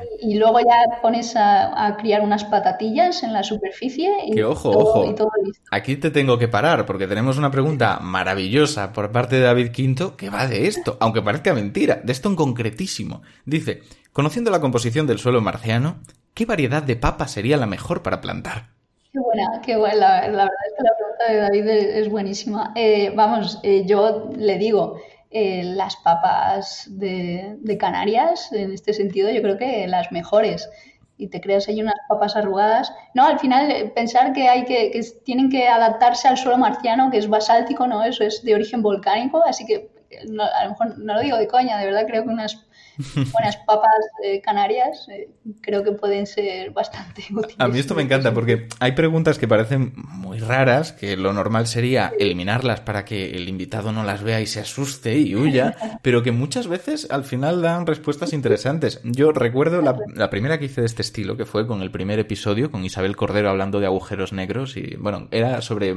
[0.21, 5.05] y luego ya pones a, criar unas patatillas en la superficie y, ojo, todo, ojo.
[5.05, 5.29] listo.
[5.71, 10.15] Aquí te tengo que parar porque tenemos una pregunta maravillosa por parte de David Quinto
[10.15, 13.23] que va de esto, aunque parezca mentira, de esto en concretísimo.
[13.45, 13.81] Dice,
[14.13, 16.01] conociendo la composición del suelo marciano,
[16.33, 18.69] ¿qué variedad de papa sería la mejor para plantar?
[19.11, 19.97] Qué buena, qué buena.
[19.97, 21.67] La, verdad es que la pregunta de David
[21.97, 22.71] es, buenísima.
[22.75, 25.01] Eh, vamos, eh, yo le digo,
[25.31, 30.69] eh, las papas de, Canarias, en este sentido, yo creo que las mejores.
[31.17, 32.91] Y te creas ahí unas papas arrugadas.
[33.13, 34.91] No, al final eh, pensar que hay que,
[35.23, 39.41] tienen que adaptarse al suelo marciano, que es basáltico, no, eso es de origen volcánico,
[39.45, 42.65] así que a lo mejor no lo digo de coña, de verdad creo que unas
[43.31, 45.29] buenas papas eh, canarias eh,
[45.61, 47.55] creo que pueden ser bastante útiles.
[47.57, 51.67] A mí esto me encanta porque hay preguntas que parecen muy raras, que lo normal
[51.67, 56.23] sería eliminarlas para que el invitado no las vea y se asuste y huya, pero
[56.23, 59.01] que muchas veces al final dan respuestas interesantes.
[59.03, 62.71] Yo recuerdo la, primera que hice de este estilo, que fue con el primer episodio,
[62.71, 65.93] con Isabel Cordero hablando de agujeros negros y bueno, era sobre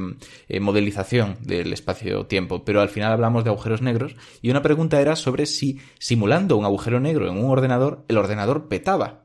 [0.49, 5.17] eh, modelización del espacio-tiempo, pero al final hablamos de agujeros negros y una pregunta era
[5.17, 9.25] sobre si simulando un agujero negro en un ordenador, el ordenador petaba.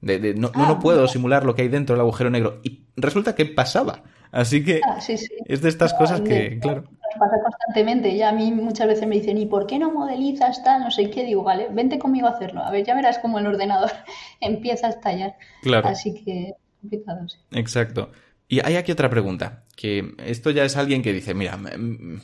[0.00, 2.60] De, no, no, ah, puedo simular lo que hay dentro del agujero negro.
[2.62, 4.02] Y resulta que pasaba.
[4.32, 4.98] Así que ah,
[5.46, 6.84] es de estas cosas que, claro.
[7.18, 8.10] Pasa constantemente.
[8.10, 10.82] Y a mí muchas veces me dicen, ¿y por qué no modelizas tal?
[10.82, 11.24] No sé qué.
[11.24, 12.62] Digo, vale, vente conmigo a hacerlo.
[12.62, 13.90] A ver, ya verás cómo el ordenador
[14.40, 15.36] empieza a estallar.
[15.62, 15.88] Claro.
[15.88, 17.38] Así que complicado, sí.
[17.52, 18.10] Exacto.
[18.46, 21.58] Y hay aquí otra pregunta, que esto ya es alguien que dice, mira,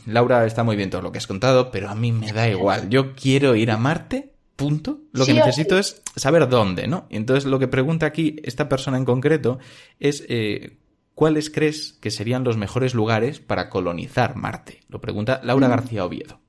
[0.07, 2.91] Laura está muy bien todo lo que has contado, pero a mí me da igual.
[2.91, 5.00] Yo quiero ir a Marte punto.
[5.12, 7.06] Lo que necesito es saber dónde, ¿no?
[7.08, 9.58] Entonces lo que pregunta aquí esta persona en concreto
[9.98, 10.76] es eh,
[11.14, 14.80] ¿cuáles crees que serían los mejores lugares para colonizar Marte?
[14.88, 15.70] Lo pregunta Laura mm.
[15.70, 16.40] García Oviedo.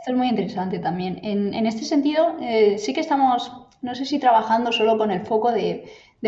[0.00, 1.20] Esto es muy interesante también.
[1.22, 5.50] En, este sentido, eh, sí que estamos, no sé si trabajando solo con el foco
[5.50, 5.84] de,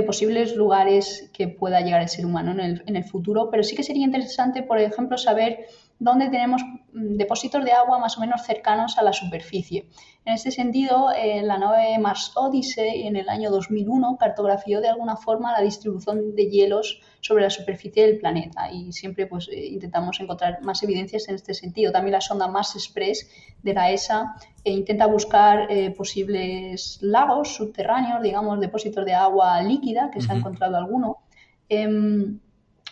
[0.07, 3.77] posibles lugares que pueda llegar el ser humano en el, en el futuro, pero sí
[3.77, 5.67] que sería interesante, por ejemplo, saber
[6.01, 9.87] donde tenemos mm, depósitos de agua más o menos cercanos a la superficie.
[10.25, 15.17] En este sentido, eh, la nave Mars Odyssey en el año 2001 cartografió de alguna
[15.17, 20.19] forma la distribución de hielos sobre la superficie del planeta y siempre pues, eh, intentamos
[20.21, 21.93] encontrar más evidencias en este sentido.
[21.93, 23.31] También la sonda Mars Express
[23.63, 30.23] de la ESA eh, intenta buscar posibles lagos subterráneos, digamos, depósitos de agua líquida, que
[30.23, 31.19] se ha encontrado alguno.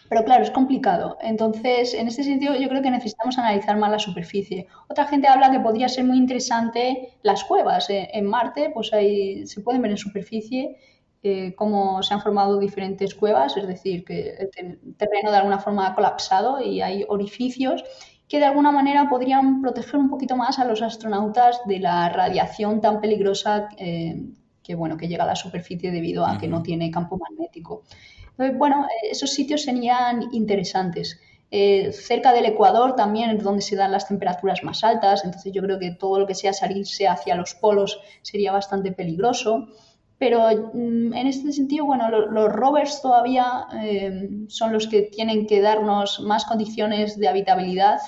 [0.09, 1.19] Pero claro, es complicado.
[1.21, 4.67] Entonces, en este sentido, yo creo que necesitamos analizar más la superficie.
[4.89, 7.91] Otra gente habla que podría ser muy interesante las cuevas.
[7.91, 10.77] Eh, en Marte, pues ahí se pueden ver en superficie
[11.23, 15.89] eh, cómo se han formado diferentes cuevas, es decir, que el terreno de alguna forma
[15.89, 17.85] ha colapsado y hay orificios
[18.29, 22.81] que de alguna manera podrían proteger un poquito más a los astronautas de la radiación
[22.81, 24.23] tan peligrosa eh,
[24.63, 27.83] que, bueno, que llega a la superficie debido a que no tiene campo magnético
[28.57, 31.21] bueno, esos sitios serían interesantes.
[31.51, 35.63] Eh, cerca del Ecuador también es donde se dan las temperaturas más altas, entonces yo
[35.63, 39.69] creo que todo lo que sea salirse hacia los polos sería bastante peligroso.
[40.19, 45.61] Pero mm, en este sentido, bueno, los rovers todavía eh, son los que tienen que
[45.61, 48.01] darnos más condiciones de habitabilidad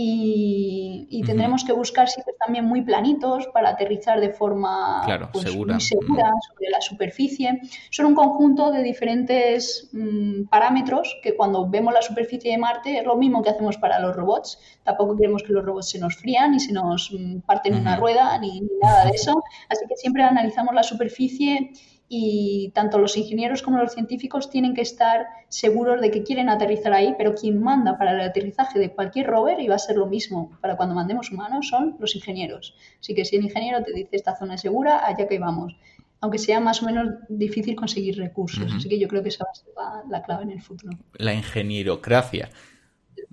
[0.00, 5.74] y, tendremos que buscar sitios también muy planitos para aterrizar de forma pues, segura.
[5.74, 7.60] muy segura sobre la superficie.
[7.90, 13.04] Son un conjunto de diferentes mm, parámetros que cuando vemos la superficie de Marte es
[13.04, 14.58] lo mismo que hacemos para los robots.
[14.84, 18.38] Tampoco queremos que los robots se nos frían ni se nos mm, parten una rueda
[18.38, 19.42] ni nada de eso.
[19.68, 21.72] Así que siempre analizamos la superficie
[22.08, 26.94] y tanto los ingenieros como los científicos tienen que estar seguros de que quieren aterrizar
[26.94, 30.06] ahí, pero quien manda para el aterrizaje de cualquier rover, y va a ser lo
[30.06, 32.74] mismo para cuando mandemos humanos, son los ingenieros.
[33.00, 35.76] Así que si el ingeniero te dice esta zona es segura, allá que vamos,
[36.20, 38.72] aunque sea más o menos difícil conseguir recursos.
[38.74, 40.96] Así que yo creo que esa va a ser la clave en el futuro.
[41.14, 42.48] La ingenierocracia.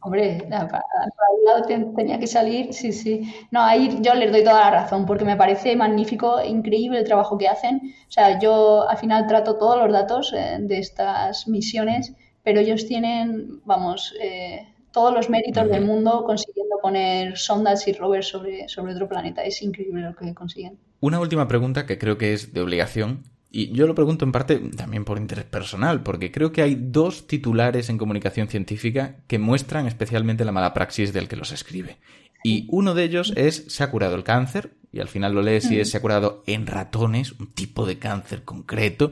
[0.06, 0.84] Hombre, para
[1.36, 3.34] un lado tenía que salir, sí, sí.
[3.50, 7.40] No, ahí yo les doy toda la razón, porque me parece magnífico, increíble el trabajo
[7.40, 7.82] que hacen.
[8.08, 12.86] O sea, yo al final trato todos los datos eh, de estas misiones, pero ellos
[12.86, 18.94] tienen, vamos, eh, todos los méritos del mundo consiguiendo poner sondas y rovers sobre, sobre
[18.94, 19.42] otro planeta.
[19.42, 20.78] Es increíble lo que consiguen.
[21.00, 23.24] Una última pregunta que creo que es de obligación
[23.56, 27.26] y yo lo pregunto en parte también por interés personal, porque creo que hay dos
[27.26, 31.98] titulares en comunicación científica que muestran especialmente la mala praxis del que los escribe.
[32.44, 35.72] Y uno de ellos es se ha curado el cáncer, y al final lo lees
[35.72, 39.10] y es se ha curado en ratones, un tipo de cáncer concreto,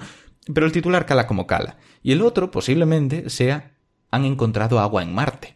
[0.54, 1.78] pero el titular cala como cala.
[2.02, 3.72] Y el otro posiblemente sea
[4.12, 5.56] han encontrado agua en Marte.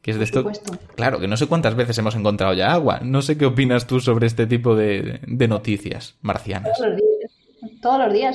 [0.00, 0.48] Que es de esto.
[0.94, 3.00] Claro, que no sé cuántas veces hemos encontrado ya agua.
[3.02, 6.76] No sé qué opinas tú sobre este tipo de, de noticias marcianas.
[6.76, 7.11] Todos los días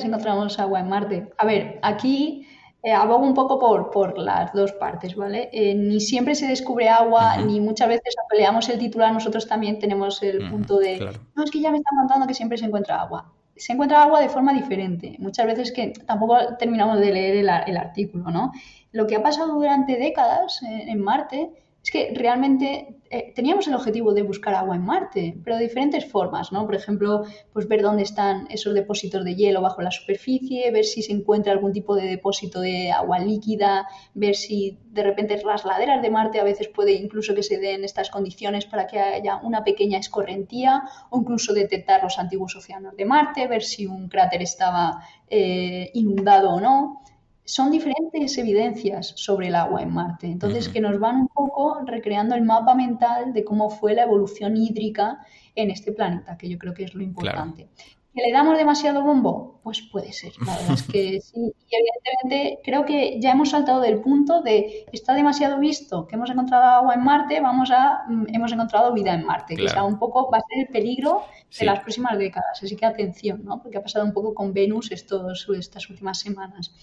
[0.04, 1.32] encontramos agua en Marte.
[1.38, 2.46] A ver, aquí
[2.82, 5.48] eh, abogo un poco por, por las dos partes, ¿vale?
[5.52, 10.22] Eh, ni siempre se descubre agua, ni muchas veces peleamos el titular, nosotros también tenemos
[10.22, 10.98] el punto de,
[11.34, 13.32] no, es que ya me están contando que siempre se encuentra agua.
[13.56, 15.16] Se encuentra agua de forma diferente.
[15.18, 18.52] Muchas veces que tampoco terminamos de leer el, el artículo, ¿no?
[18.92, 21.50] Lo que ha pasado durante décadas eh, en Marte
[21.88, 26.04] es que realmente eh, teníamos el objetivo de buscar agua en Marte, pero de diferentes
[26.04, 26.66] formas, ¿no?
[26.66, 27.24] Por ejemplo,
[27.54, 31.50] pues ver dónde están esos depósitos de hielo bajo la superficie, ver si se encuentra
[31.50, 36.40] algún tipo de depósito de agua líquida, ver si de repente las laderas de Marte
[36.40, 40.82] a veces puede incluso que se den estas condiciones para que haya una pequeña escorrentía
[41.08, 46.50] o incluso detectar los antiguos océanos de Marte, ver si un cráter estaba eh, inundado
[46.50, 47.00] o no
[47.48, 50.26] son diferentes evidencias sobre el agua en Marte.
[50.26, 54.54] Entonces, que nos van un poco recreando el mapa mental de cómo fue la evolución
[54.54, 55.24] hídrica
[55.54, 57.70] en este planeta, que yo creo que es lo importante.
[58.14, 59.60] ¿Que le damos demasiado bombo?
[59.62, 60.32] Pues puede ser.
[60.44, 61.36] La verdad es que sí.
[61.36, 66.30] Y evidentemente creo que ya hemos saltado del punto de está demasiado visto que hemos
[66.30, 69.98] encontrado agua en Marte, vamos a mm, hemos encontrado vida en Marte, que sea un
[69.98, 71.22] poco va a ser el peligro
[71.58, 72.62] de las próximas décadas.
[72.62, 73.62] Así que atención, ¿no?
[73.62, 76.74] Porque ha pasado un poco con Venus estos, estas últimas semanas.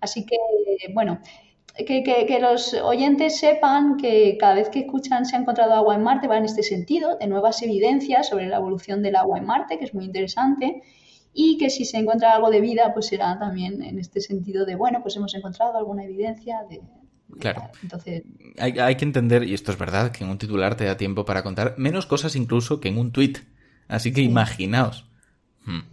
[0.00, 0.36] Así que,
[0.92, 1.20] bueno,
[1.74, 6.28] que, los oyentes sepan que cada vez que escuchan se ha encontrado agua en Marte
[6.28, 9.84] va en este sentido, de nuevas evidencias sobre la evolución del agua en Marte, que
[9.84, 10.82] es muy interesante,
[11.32, 14.76] y que si se encuentra algo de vida, pues será también en este sentido de,
[14.76, 16.82] bueno, pues hemos encontrado alguna evidencia de...
[17.38, 17.70] Claro.
[17.82, 18.24] Entonces...
[18.58, 21.42] Hay, que entender, y esto es verdad, que en un titular te da tiempo para
[21.42, 23.34] contar menos cosas incluso que en un tweet.
[23.88, 25.08] Así que imaginaos.
[25.64, 25.91] Hmm.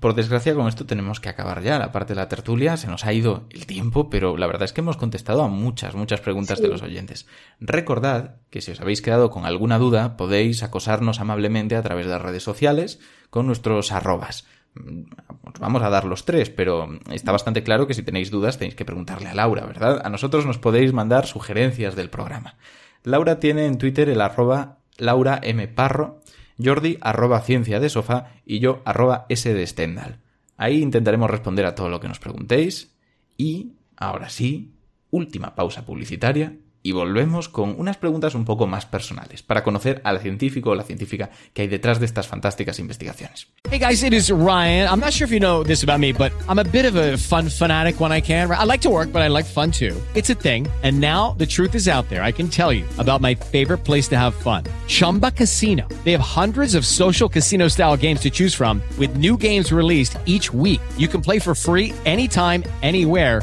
[0.00, 2.76] Por desgracia, con esto tenemos que acabar ya la parte de la tertulia.
[2.76, 5.94] Se nos ha ido el tiempo, pero la verdad es que hemos contestado a muchas,
[5.94, 7.26] muchas preguntas de los oyentes.
[7.60, 12.12] Recordad que si os habéis quedado con alguna duda, podéis acosarnos amablemente a través de
[12.12, 12.98] las redes sociales
[13.30, 14.44] con nuestros arrobas.
[14.74, 18.74] Os vamos a dar los tres, pero está bastante claro que si tenéis dudas tenéis
[18.74, 20.02] que preguntarle a Laura, ¿verdad?
[20.04, 22.56] A nosotros nos podéis mandar sugerencias del programa.
[23.04, 25.68] Laura tiene en Twitter el arroba Laura M.
[25.68, 26.22] Parro
[26.62, 30.20] Jordi arroba ciencia de sofá y yo arroba s de Stendhal.
[30.56, 32.96] Ahí intentaremos responder a todo lo que nos preguntéis
[33.36, 34.72] y, ahora sí,
[35.10, 40.20] última pausa publicitaria y volvemos con unas preguntas un poco más personales para conocer al
[40.20, 43.48] científico o la científica que hay detrás de estas fantásticas investigaciones.
[43.68, 44.88] Hey guys, it is Ryan.
[44.88, 47.16] I'm not sure if you know this about me, but I'm a bit of a
[47.16, 48.48] fun fanatic when I can.
[48.52, 50.00] I like to work, but I like fun too.
[50.14, 50.68] It's a thing.
[50.84, 52.22] And now the truth is out there.
[52.22, 54.62] I can tell you about my favorite place to have fun.
[54.86, 55.88] Chumba Casino.
[56.04, 60.18] They have hundreds of social casino style games to choose from with new games released
[60.26, 60.80] each week.
[60.96, 63.42] You can play for free anytime, anywhere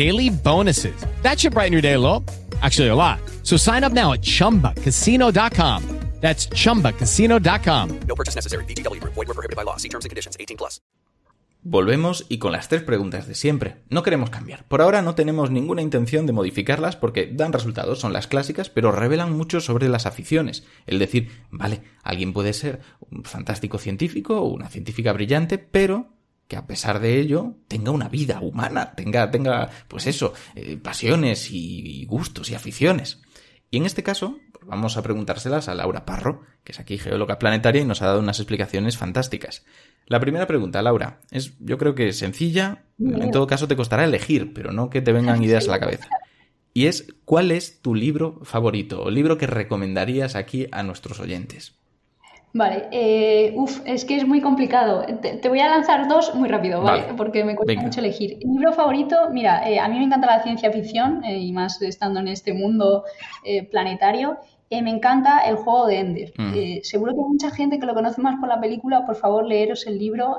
[0.00, 0.96] daily bonuses.
[1.20, 2.24] That should brighten your day a little.
[2.62, 3.18] Actually, a lot.
[3.42, 5.82] So sign up now at chumbacasino.com.
[6.20, 8.00] That's chumbacasino.com.
[8.06, 8.64] No purchase necessary.
[8.64, 9.14] VGW Group.
[9.14, 9.76] Void were prohibited by law.
[9.76, 10.36] See terms and conditions.
[10.38, 10.80] 18 plus.
[11.62, 13.76] Volvemos y con las tres preguntas de siempre.
[13.90, 14.64] No queremos cambiar.
[14.68, 18.92] Por ahora no tenemos ninguna intención de modificarlas porque dan resultados, son las clásicas, pero
[18.92, 20.64] revelan mucho sobre las aficiones.
[20.86, 22.80] El decir, vale, alguien puede ser
[23.10, 26.08] un fantástico científico o una científica brillante, pero
[26.50, 31.52] que a pesar de ello tenga una vida humana, tenga, tenga, pues eso, eh, pasiones
[31.52, 33.22] y, y gustos y aficiones.
[33.70, 37.38] Y en este caso, pues vamos a preguntárselas a Laura Parro, que es aquí geóloga
[37.38, 39.64] planetaria y nos ha dado unas explicaciones fantásticas.
[40.06, 44.52] La primera pregunta, Laura, es yo creo que sencilla, en todo caso te costará elegir,
[44.52, 46.08] pero no que te vengan ideas a la cabeza.
[46.74, 51.79] Y es, ¿cuál es tu libro favorito o libro que recomendarías aquí a nuestros oyentes?
[52.52, 55.04] Vale, eh, uf, es que es muy complicado.
[55.22, 57.02] Te, te voy a lanzar dos muy rápido, ¿vale?
[57.02, 57.14] Vale.
[57.14, 57.82] Porque me cuesta Venga.
[57.84, 58.38] mucho elegir.
[58.44, 61.80] Mi libro favorito, mira, eh, a mí me encanta la ciencia ficción eh, y más
[61.80, 63.04] estando en este mundo
[63.44, 64.38] eh, planetario.
[64.70, 66.32] me encanta el juego de Ender.
[66.36, 66.82] Mm.
[66.82, 69.06] Seguro que hay mucha gente que lo conoce más por la película.
[69.06, 70.38] Por favor, leeros el libro.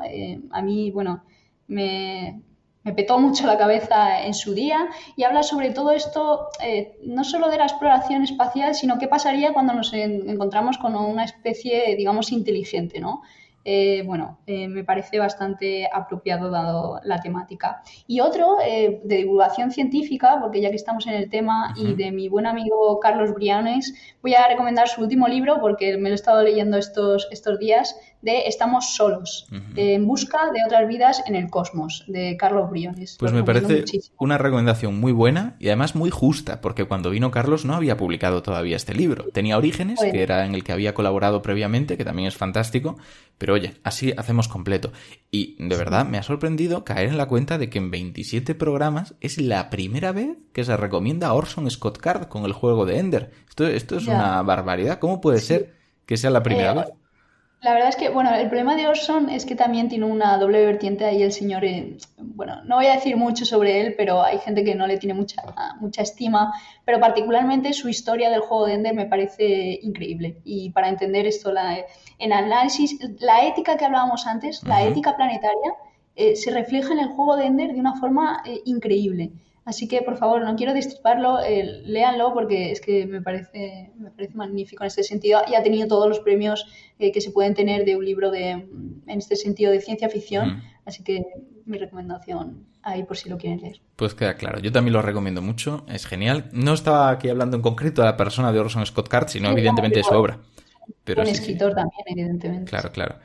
[0.51, 1.24] A mí, bueno,
[1.68, 2.41] me,
[2.84, 7.23] me petó mucho la cabeza en su día y habla sobre todo esto, eh, no
[7.23, 11.95] solo de la exploración espacial, sino qué pasaría cuando nos en- encontramos con una especie,
[11.95, 13.21] digamos, inteligente, ¿no?
[13.63, 17.84] Eh, bueno, eh, me parece bastante apropiado dado la temática.
[18.07, 22.11] Y otro eh, de divulgación científica, porque ya que estamos en el tema, y de
[22.11, 26.15] mi buen amigo Carlos Brianes, voy a recomendar su último libro, porque me lo he
[26.15, 31.49] estado leyendo estos, estos días, de Estamos solos, en busca de otras vidas en el
[31.49, 33.17] cosmos, de Carlos Briones.
[33.19, 34.15] Pues Lo me parece muchísimo.
[34.19, 38.41] una recomendación muy buena y además muy justa, porque cuando vino Carlos no había publicado
[38.43, 39.26] todavía este libro.
[39.34, 42.97] Tenía Orígenes, que era en el que había colaborado previamente, que también es fantástico,
[43.38, 44.91] pero oye, así hacemos completo.
[45.32, 49.15] Y de verdad me ha sorprendido caer en la cuenta de que en 27 programas
[49.22, 52.99] es la primera vez que se recomienda a Orson Scott Card con el juego de
[52.99, 53.32] Ender.
[53.49, 54.15] Esto, esto es Ya.
[54.15, 54.99] una barbaridad.
[54.99, 55.74] ¿Cómo puede ser
[56.05, 56.86] que sea la primera Eh, vez?
[57.62, 60.66] La verdad es que, bueno, el problema de Orson es que también tiene una doble
[60.66, 64.39] vertiente ahí el señor, eh, bueno, no voy a decir mucho sobre él, pero hay
[64.39, 65.43] gente que no le tiene mucha,
[65.80, 66.51] mucha estima,
[66.86, 70.41] pero particularmente su historia del juego de Ender me parece increíble.
[70.43, 71.86] Y para entender esto, la,
[72.18, 74.89] en análisis, la ética que hablábamos antes, la Ujú.
[74.89, 75.74] ética planetaria,
[76.16, 79.32] eh, se refleja en el juego de Ender de una forma eh, increíble.
[79.64, 84.09] Así que, por favor, no quiero destriparlo, eh, léanlo porque es que me parece, me
[84.09, 86.66] parece magnífico en este sentido y ha tenido todos los premios
[86.97, 90.64] eh, que se pueden tener de un libro de, en este sentido de ciencia ficción.
[90.86, 91.24] Así que
[91.66, 93.82] mi recomendación ahí por si lo quieren leer.
[93.95, 96.49] Pues queda claro, yo también lo recomiendo mucho, es genial.
[96.51, 99.53] No estaba aquí hablando en concreto de la persona de Orson Scott Card, sino Sí,
[99.53, 100.39] evidentemente de su obra.
[101.03, 102.70] Pero sí, sí, escritor también, evidentemente.
[102.70, 103.16] claro, claro.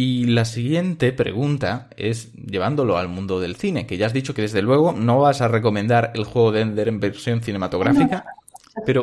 [0.00, 4.42] Y la siguiente pregunta es llevándolo al mundo del cine, que ya has dicho que
[4.42, 8.24] desde luego no vas a recomendar el juego de Ender en versión cinematográfica,
[8.86, 9.02] pero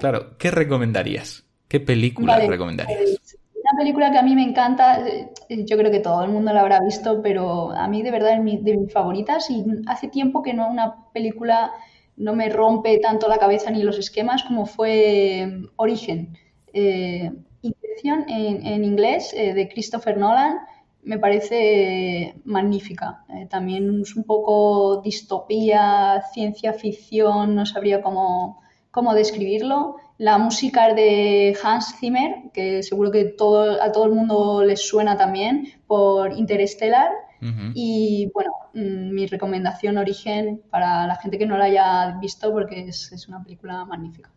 [0.00, 1.44] claro, ¿qué recomendarías?
[1.68, 2.98] ¿Qué película Vale, recomendarías?
[3.20, 5.30] pues, una película que a mí me encanta, eh,
[5.64, 8.40] yo creo que todo el mundo la habrá visto, pero a mí de verdad es
[8.42, 11.70] mi- de mis favoritas y hace tiempo que no una película
[12.16, 16.36] no me rompe tanto la cabeza ni los esquemas como fue eh, Origen.
[16.72, 17.30] Eh,
[17.62, 20.58] Inception en, en inglés eh, de Christopher Nolan
[21.02, 23.24] me parece magnífica.
[23.28, 28.60] Eh, también es un poco distopía, ciencia ficción, no sabría cómo,
[28.90, 29.96] cómo describirlo.
[30.18, 34.86] La música es de Hans Zimmer, que seguro que todo, a todo el mundo les
[34.86, 37.10] suena también, por Interstellar.
[37.40, 37.72] Ujú.
[37.74, 42.86] Y bueno, mm, mi recomendación Origen para la gente que no la haya visto porque
[42.86, 44.30] es, es una película magnífica.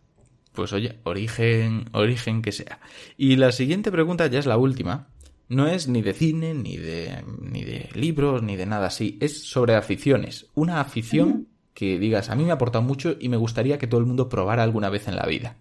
[0.56, 2.80] Pues oye, origen, origen que sea.
[3.18, 5.10] Y la siguiente pregunta ya es la última.
[5.48, 9.18] No es ni de cine, ni de, ni de libros, ni de nada así.
[9.22, 10.48] Es sobre aficiones.
[10.56, 14.00] Una afición que digas, a mí me ha aportado mucho y me gustaría que todo
[14.00, 15.58] el mundo probara alguna vez en la vida.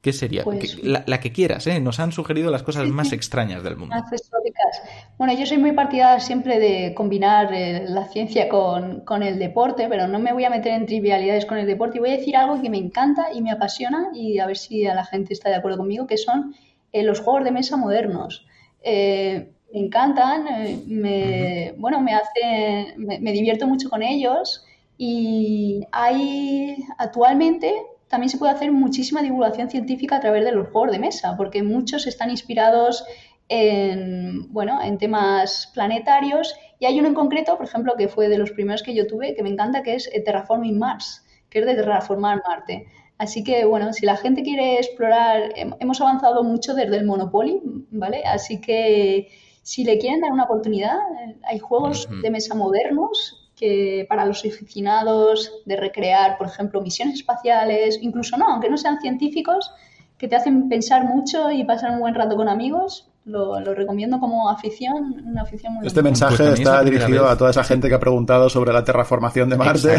[0.00, 0.44] ¿Qué sería?
[0.44, 1.78] Pues- la, la que quieras, ¿eh?
[1.78, 3.94] Nos han sugerido las cosas más extrañas del mundo.
[3.94, 4.82] Más exóticas.
[5.18, 9.88] Bueno, yo soy muy partidaria siempre de combinar eh, la ciencia con, con el deporte,
[9.90, 12.34] pero no me voy a meter en trivialidades con el deporte y voy a decir
[12.36, 15.50] algo que me encanta y me apasiona y a ver si a la gente está
[15.50, 16.54] de acuerdo conmigo, que son
[16.92, 18.46] eh, los juegos de mesa modernos.
[18.82, 20.46] Eh, me encantan,
[20.86, 24.64] me, bueno, me hacen, me, me divierto mucho con ellos
[24.96, 27.74] y hay actualmente
[28.10, 31.62] también se puede hacer muchísima divulgación científica a través de los juegos de mesa, porque
[31.62, 33.04] muchos están inspirados
[33.48, 38.38] en, bueno, en temas planetarios y hay uno en concreto, por ejemplo, que fue de
[38.38, 41.66] los primeros que yo tuve, que me encanta, que es eh, Terraforming Mars, que es
[41.66, 42.86] de terraformar Marte.
[43.18, 47.60] Así que, bueno, si la gente quiere explorar, hem- hemos avanzado mucho desde el Monopoly,
[47.90, 48.22] ¿vale?
[48.24, 49.28] Así que
[49.62, 54.42] si le quieren dar una oportunidad, eh, hay juegos de mesa modernos que para los
[54.42, 59.70] aficionados de recrear, por ejemplo, misiones espaciales, incluso no, aunque no sean científicos,
[60.16, 64.18] que te hacen pensar mucho y pasar un buen rato con amigos, lo, lo, recomiendo
[64.18, 67.94] como afición, una afición muy Este mensaje pues está dirigido a toda esa gente que
[67.94, 69.98] ha preguntado sobre la terraformación de Marte.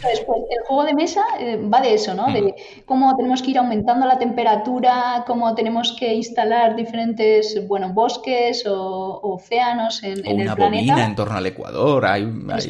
[0.00, 2.32] Pues el juego de mesa eh, va de eso, ¿no?
[2.32, 2.54] De
[2.84, 9.20] cómo tenemos que ir aumentando la temperatura, cómo tenemos que instalar diferentes, bueno, bosques o,
[9.22, 10.92] océanos en, o en una el planeta.
[10.92, 12.06] bobina en torno al Ecuador.
[12.06, 12.60] Hay, hay...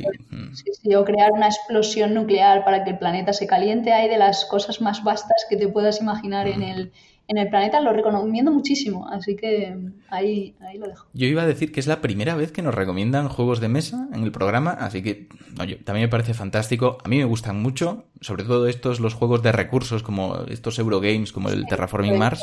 [0.55, 3.93] Sí, sí, o crear una explosión nuclear para que el planeta se caliente.
[3.93, 6.93] Hay de las cosas más vastas que te puedas imaginar en el
[7.29, 9.76] en el planeta lo recomiendo muchísimo, así que
[10.09, 11.07] ahí, ahí lo dejo.
[11.12, 14.09] Yo iba a decir que es la primera vez que nos recomiendan juegos de mesa
[14.14, 15.29] en el programa, así que
[15.61, 16.97] oye, también me parece fantástico.
[17.05, 21.33] A mí me gustan mucho, sobre todo estos, los juegos de recursos, como estos Eurogames,
[21.33, 22.42] como el Terraforming Mars.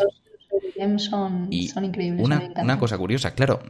[0.97, 2.23] Son, y son increíbles.
[2.23, 3.61] Una, una, cosa curiosa, claro,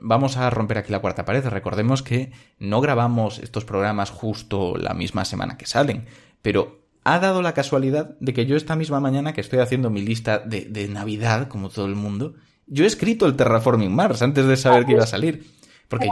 [0.00, 1.44] vamos a romper aquí la cuarta pared.
[1.44, 6.06] Recordemos que no grabamos estos programas justo la misma semana que salen,
[6.40, 10.02] pero ha dado la casualidad de que yo esta misma mañana que estoy haciendo mi
[10.02, 12.34] lista de, de Navidad, como todo el mundo,
[12.66, 15.44] yo he escrito el Terraforming Mars antes de saber que iba a salir.
[15.88, 16.08] Porque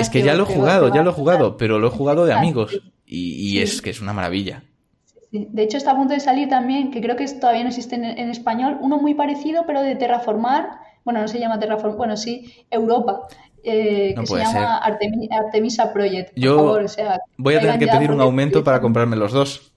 [0.00, 2.32] es que ya lo he jugado, ya lo he jugado, pero lo he jugado de
[2.32, 4.62] amigos y, y es que es una maravilla.
[5.32, 8.04] De hecho, está a punto de salir también, que creo que todavía no existe en,
[8.04, 10.68] en español, uno muy parecido, pero de terraformar,
[11.04, 13.22] bueno, no se llama terraformar, bueno, sí, Europa.
[13.64, 16.34] Eh, No que se llama Artemi- Artemisa Project.
[16.34, 19.32] Por Yo favor, o sea, voy a tener que pedir un aumento para comprarme los
[19.32, 19.72] dos.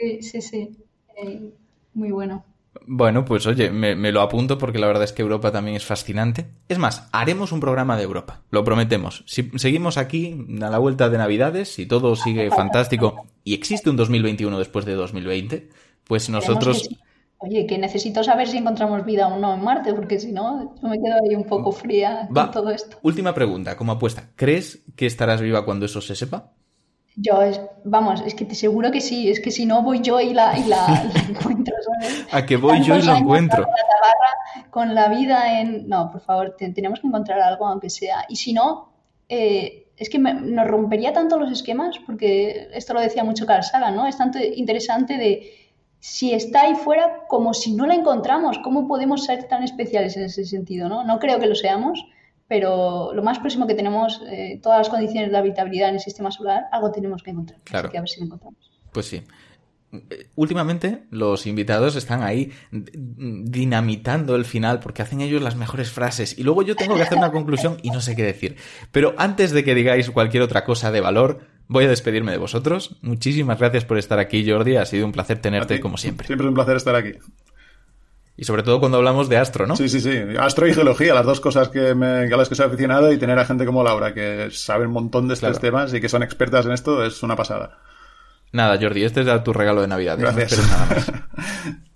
[0.00, 0.76] Sí, sí, sí.
[1.16, 1.52] Eh,
[1.94, 2.44] muy bueno.
[2.86, 5.84] Bueno, pues oye, me, me lo apunto porque la verdad es que Europa también es
[5.84, 6.46] fascinante.
[6.68, 9.24] Es más, haremos un programa de Europa, lo prometemos.
[9.26, 13.96] Si seguimos aquí a la vuelta de Navidades, si todo sigue fantástico y existe un
[13.96, 15.68] 2021 después de 2020,
[16.04, 16.88] pues nosotros...
[16.88, 16.96] Que-
[17.42, 20.88] Oye, que necesito saber si encontramos vida o no en Marte, porque si no, yo
[20.88, 22.98] me quedo ahí un poco fría Va, con todo esto.
[23.02, 24.30] última pregunta, como apuesta.
[24.36, 26.52] ¿Crees que estarás viva cuando eso se sepa?
[27.16, 30.20] Yo, es, vamos, es que te seguro que sí, es que si no voy yo
[30.20, 32.26] y la, y la, la encuentro, ¿sabes?
[32.32, 33.64] A que voy yo y años encuentro.
[33.64, 35.88] con la con la vida en...
[35.88, 38.24] No, por favor, te- tenemos que encontrar algo, aunque sea.
[38.28, 38.92] Y si no,
[39.28, 43.62] eh, es que me- nos rompería tanto los esquemas, porque esto lo decía mucho Carl
[43.64, 44.06] Sagan, ¿no?
[44.06, 45.52] Es tanto interesante de
[45.98, 50.22] si está ahí fuera como si no la encontramos, ¿cómo podemos ser tan especiales en
[50.24, 51.04] ese sentido, no?
[51.04, 52.02] No creo que lo seamos,
[52.50, 56.32] pero lo más próximo que tenemos, eh, todas las condiciones de habitabilidad en el sistema
[56.32, 57.60] solar, algo tenemos que encontrar.
[57.62, 57.86] Claro.
[57.86, 58.72] Así que a ver si lo encontramos.
[58.90, 59.22] Pues sí.
[59.92, 66.36] Eh, Últimamente los invitados están ahí dinamitando el final porque hacen ellos las mejores frases
[66.36, 68.56] y luego yo tengo que hacer una conclusión y no sé qué decir.
[68.90, 72.96] Pero antes de que digáis cualquier otra cosa de valor, voy a despedirme de vosotros.
[73.00, 74.74] Muchísimas gracias por estar aquí, Jordi.
[74.74, 76.26] Ha sido un placer tenerte como siempre.
[76.26, 77.12] Siempre es un placer estar aquí.
[78.40, 79.76] Y sobre todo cuando hablamos de astro, ¿no?
[79.76, 80.18] Sí, sí, sí.
[80.38, 83.38] Astro y geología, las dos cosas que me, a las que soy aficionado y tener
[83.38, 85.60] a gente como Laura, que sabe un montón de estos Claro.
[85.60, 87.78] temas y que son expertas en esto, es una pasada.
[88.52, 90.16] Nada, Jordi, este es tu regalo de Navidad.
[90.16, 90.52] No Gracias.
[90.52, 91.12] esperes nada más.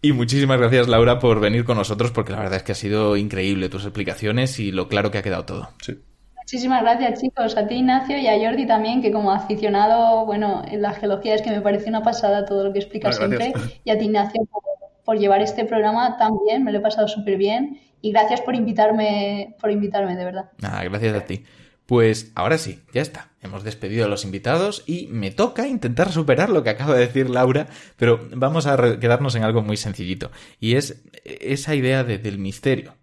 [0.00, 3.16] Y muchísimas gracias, Laura, por venir con nosotros, porque la verdad es que ha sido
[3.16, 5.70] increíble tus explicaciones y lo claro que ha quedado todo.
[5.82, 5.98] Sí.
[6.36, 7.56] Muchísimas gracias, chicos.
[7.56, 11.42] A ti, Ignacio, y a Jordi también, que como aficionado, bueno, en la geología es
[11.42, 13.52] que me parece una pasada todo lo que explicas Ah, gracias.
[13.54, 13.80] siempre.
[13.84, 14.62] Y a ti, Ignacio, por,
[15.08, 17.80] por llevar este programa tan bien, me lo he pasado súper bien.
[18.02, 20.50] Y gracias por invitarme, por invitarme, de verdad.
[20.60, 21.44] Nada, gracias a ti.
[21.86, 23.30] Pues ahora sí, ya está.
[23.40, 27.30] Hemos despedido a los invitados y me toca intentar superar lo que acaba de decir
[27.30, 30.30] Laura, pero vamos a quedarnos en algo muy sencillito.
[30.60, 32.94] Y es esa idea de- del misterio.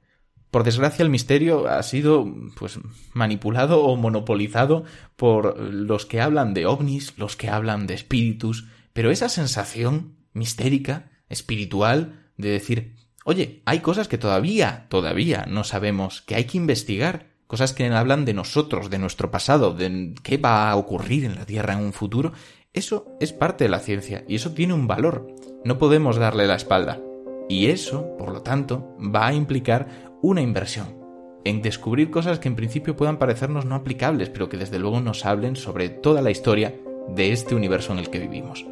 [0.52, 2.78] Por desgracia, el misterio ha sido pues
[3.14, 4.84] manipulado o monopolizado
[5.16, 11.10] por los que hablan de ovnis, los que hablan de espíritus, pero esa sensación mistérica,
[11.30, 17.28] espiritual, de decir, oye, hay cosas que todavía, todavía no sabemos, que hay que investigar,
[17.48, 21.46] cosas que hablan de nosotros, de nuestro pasado, de qué va a ocurrir en la
[21.46, 22.34] Tierra en un futuro,
[22.74, 25.28] eso es parte de la ciencia y eso tiene un valor.
[25.64, 27.00] No podemos darle la espalda.
[27.48, 31.06] Y eso, por lo tanto, va a implicar una inversión
[31.46, 35.26] en descubrir cosas que en principio puedan parecernos no aplicables, pero que desde luego nos
[35.26, 36.76] hablen sobre toda la historia
[37.08, 38.66] de este universo en el que vivimos.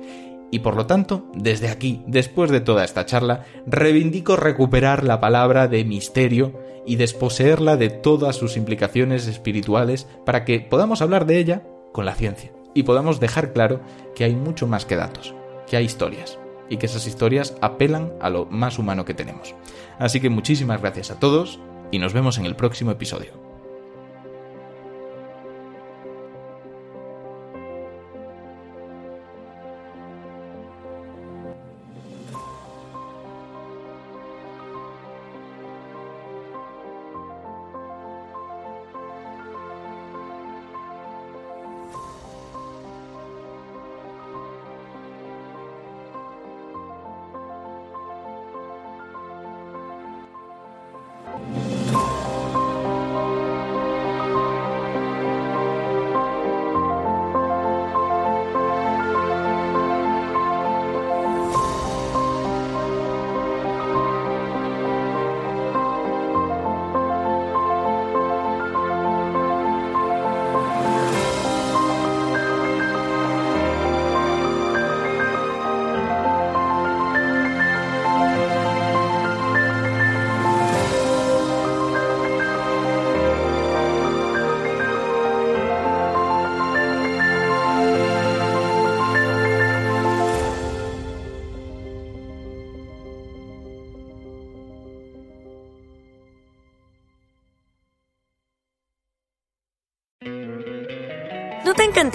[0.54, 5.68] Y por lo tanto, desde aquí, después de toda esta charla, reivindico recuperar la palabra
[5.68, 6.54] de misterio
[6.86, 12.14] y desposeerla de todas sus implicaciones espirituales para que podamos hablar de ella con la
[12.14, 13.80] ciencia y podamos dejar claro
[14.14, 15.34] que hay mucho más que datos,
[15.66, 16.38] que hay historias
[16.70, 19.56] y que esas historias apelan a lo más humano que tenemos.
[19.98, 21.60] Así que muchísimas gracias a todos
[21.90, 23.43] y nos vemos en el próximo episodio.